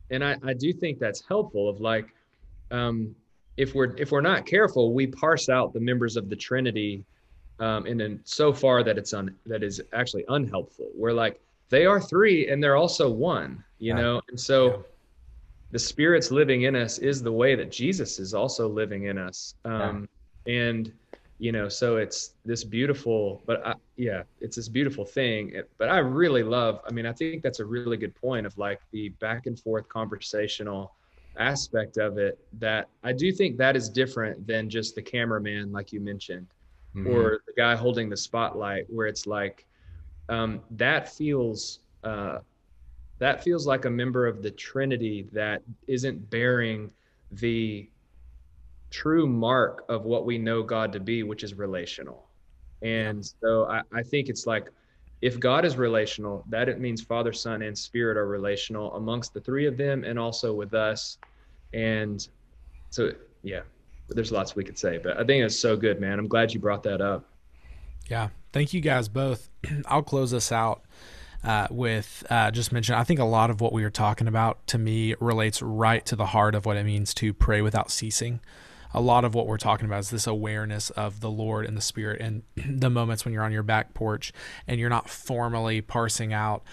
[0.09, 1.69] and I I do think that's helpful.
[1.69, 2.07] Of like,
[2.71, 3.15] um,
[3.57, 7.03] if we're if we're not careful, we parse out the members of the Trinity,
[7.65, 10.89] um, and then so far that it's un that is actually unhelpful.
[11.01, 11.35] We're like
[11.69, 13.51] they are three and they're also one.
[13.79, 14.01] You Yeah.
[14.01, 14.57] know, and so.
[14.67, 14.77] Yeah.
[15.73, 19.55] The Spirit's living in us is the way that Jesus is also living in us.
[19.63, 20.09] Um,
[20.45, 20.91] And
[21.39, 25.89] you know so it's this beautiful but I, yeah it's this beautiful thing It- but
[25.89, 29.09] i really love i mean i think that's a really good point of like the
[29.25, 30.83] back and forth conversational
[31.37, 35.91] aspect of it that i do think that is different than just the cameraman like
[35.91, 36.47] you mentioned
[36.95, 37.07] Mhm.
[37.07, 39.65] or the guy holding the spotlight where it's like
[40.29, 42.39] um, that feels uh,
[43.19, 46.91] that feels like a member of the trinity that isn't bearing
[47.31, 47.89] the
[48.89, 52.29] true mark of what we know god to be which is relational.
[52.81, 54.67] And so I, I think it's like
[55.21, 59.41] if god is relational that it means father son and spirit are relational amongst the
[59.41, 61.17] three of them and also with us.
[61.73, 62.27] And
[62.89, 63.11] so
[63.43, 63.61] yeah
[64.15, 66.59] there's lots we could say but i think it's so good man i'm glad you
[66.59, 67.25] brought that up
[68.07, 68.29] Yeah.
[68.51, 69.49] Thank you guys both.
[69.85, 70.83] I'll close us out
[71.43, 72.95] uh, with uh, just mention.
[72.95, 76.15] I think a lot of what we were talking about to me relates right to
[76.15, 78.41] the heart of what it means to pray without ceasing.
[78.93, 81.81] A lot of what we're talking about is this awareness of the Lord and the
[81.81, 84.33] Spirit and the moments when you're on your back porch
[84.67, 86.63] and you're not formally parsing out,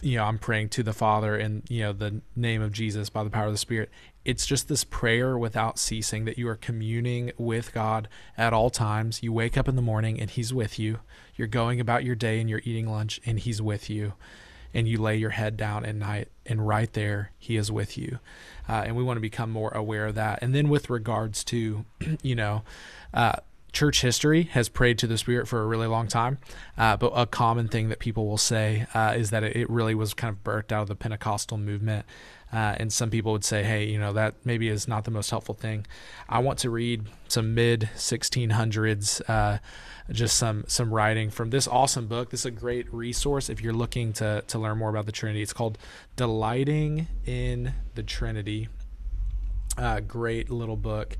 [0.00, 3.22] you know, I'm praying to the Father in, you know, the name of Jesus by
[3.22, 3.90] the power of the Spirit.
[4.28, 9.22] It's just this prayer without ceasing that you are communing with God at all times.
[9.22, 10.98] You wake up in the morning and He's with you.
[11.34, 14.12] You're going about your day and you're eating lunch and He's with you.
[14.74, 18.18] And you lay your head down at night and right there He is with you.
[18.68, 20.40] Uh, and we want to become more aware of that.
[20.42, 21.86] And then with regards to,
[22.22, 22.64] you know,
[23.14, 23.36] uh,
[23.78, 26.36] church history has prayed to the Spirit for a really long time.
[26.76, 30.14] Uh, but a common thing that people will say uh, is that it, really was
[30.14, 32.04] kind of birthed out of the Pentecostal movement.
[32.52, 35.30] Uh, and some people would say, hey, you know, that maybe is not the most
[35.30, 35.86] helpful thing.
[36.28, 39.58] I want to read some mid 1600s, uh,
[40.10, 42.30] just some some writing from this awesome book.
[42.30, 45.40] This is a great resource if you're looking to to learn more about the Trinity.
[45.40, 45.78] It's called
[46.16, 48.68] Delighting in the Trinity.
[49.76, 51.16] Uh, great little book.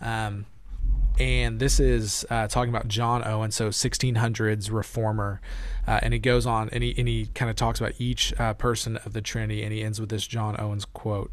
[0.00, 0.46] Um,
[1.18, 5.40] and this is uh, talking about John Owen, so 1600s reformer,
[5.86, 8.96] uh, and he goes on and he he kind of talks about each uh, person
[8.98, 11.32] of the Trinity, and he ends with this John Owen's quote.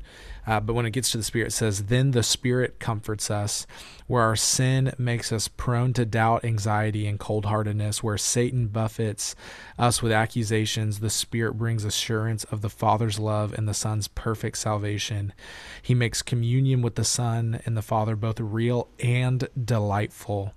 [0.50, 3.68] Uh, but when it gets to the Spirit, it says, "Then the Spirit comforts us,
[4.08, 8.02] where our sin makes us prone to doubt, anxiety, and cold-heartedness.
[8.02, 9.36] Where Satan buffets
[9.78, 14.58] us with accusations, the Spirit brings assurance of the Father's love and the Son's perfect
[14.58, 15.34] salvation.
[15.84, 20.56] He makes communion with the Son and the Father both real and delightful.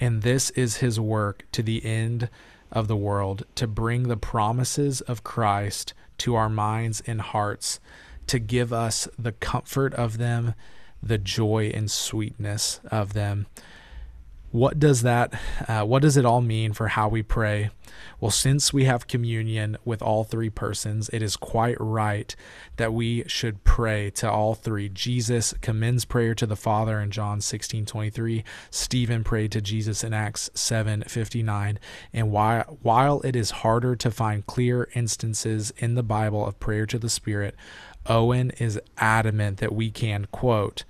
[0.00, 2.28] And this is his work to the end
[2.72, 7.78] of the world, to bring the promises of Christ to our minds and hearts,
[8.28, 10.54] to give us the comfort of them,
[11.02, 13.46] the joy and sweetness of them.
[14.50, 17.70] What does that, uh, what does it all mean for how we pray?
[18.18, 22.34] Well, since we have communion with all three persons, it is quite right
[22.76, 24.88] that we should pray to all three.
[24.88, 28.42] Jesus commends prayer to the Father in John 16 23.
[28.70, 31.78] Stephen prayed to Jesus in Acts 7 59.
[32.14, 36.86] And while, while it is harder to find clear instances in the Bible of prayer
[36.86, 37.54] to the Spirit,
[38.06, 40.84] Owen is adamant that we can, quote,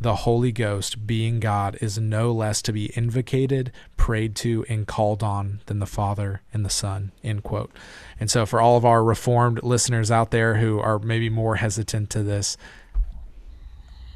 [0.00, 5.22] the Holy Ghost, being God, is no less to be invocated, prayed to, and called
[5.22, 7.12] on than the Father and the Son.
[7.22, 7.70] End quote.
[8.18, 12.08] And so, for all of our Reformed listeners out there who are maybe more hesitant
[12.10, 12.56] to this,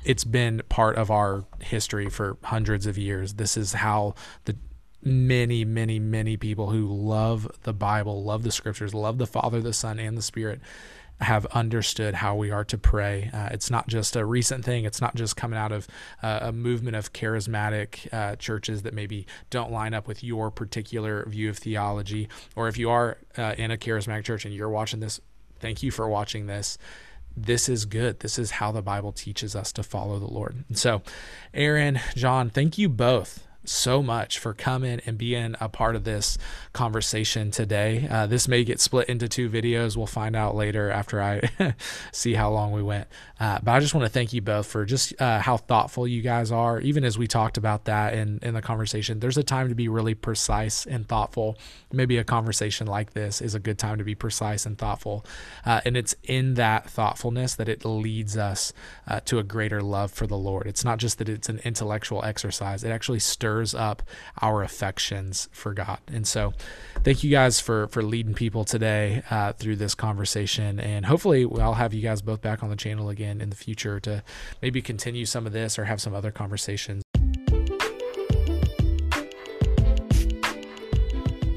[0.05, 3.35] it's been part of our history for hundreds of years.
[3.35, 4.14] This is how
[4.47, 4.57] the
[5.03, 9.75] many, many, many people who love the Bible, love the scriptures, love the Father, the
[9.75, 10.61] Son, and the Spirit
[11.21, 13.31] have understood how we are to pray.
[13.33, 14.85] Uh, it's not just a recent thing.
[14.85, 15.87] It's not just coming out of
[16.23, 21.25] uh, a movement of charismatic uh, churches that maybe don't line up with your particular
[21.29, 22.29] view of theology.
[22.57, 25.21] Or if you are uh, in a charismatic church and you're watching this,
[25.61, 26.79] thank you for watching this.
[27.37, 28.21] This is good.
[28.21, 30.65] This is how the Bible teaches us to follow the Lord.
[30.69, 31.03] And so,
[31.53, 36.39] Aaron, John, thank you both so much for coming and being a part of this
[36.73, 38.07] conversation today.
[38.11, 39.97] Uh, this may get split into two videos.
[39.97, 41.51] We'll find out later after I
[42.12, 43.09] see how long we went.
[43.41, 46.23] Uh, but I just want to thank you both for just uh, how thoughtful you
[46.23, 46.81] guys are.
[46.81, 49.89] Even as we talked about that in, in the conversation, there's a time to be
[49.89, 51.57] really precise and thoughtful.
[51.93, 55.25] Maybe a conversation like this is a good time to be precise and thoughtful.
[55.65, 58.73] Uh, and it's in that thoughtfulness that it leads us
[59.09, 60.67] uh, to a greater love for the Lord.
[60.67, 64.02] It's not just that it's an intellectual exercise, it actually stirs up
[64.42, 65.98] our affections for God.
[66.09, 66.52] And so,
[67.05, 70.80] thank you guys for, for leading people today uh, through this conversation.
[70.80, 74.00] And hopefully, I'll have you guys both back on the channel again in the future
[74.00, 74.24] to
[74.61, 77.03] maybe continue some of this or have some other conversations.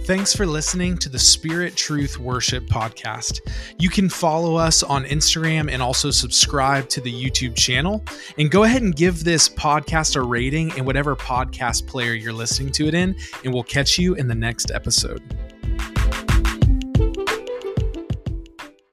[0.08, 3.41] Thanks for listening to the Spirit Truth Worship Podcast.
[3.78, 8.01] You can follow us on Instagram and also subscribe to the YouTube channel.
[8.38, 12.72] And go ahead and give this podcast a rating in whatever podcast player you're listening
[12.72, 15.22] to it in, and we'll catch you in the next episode.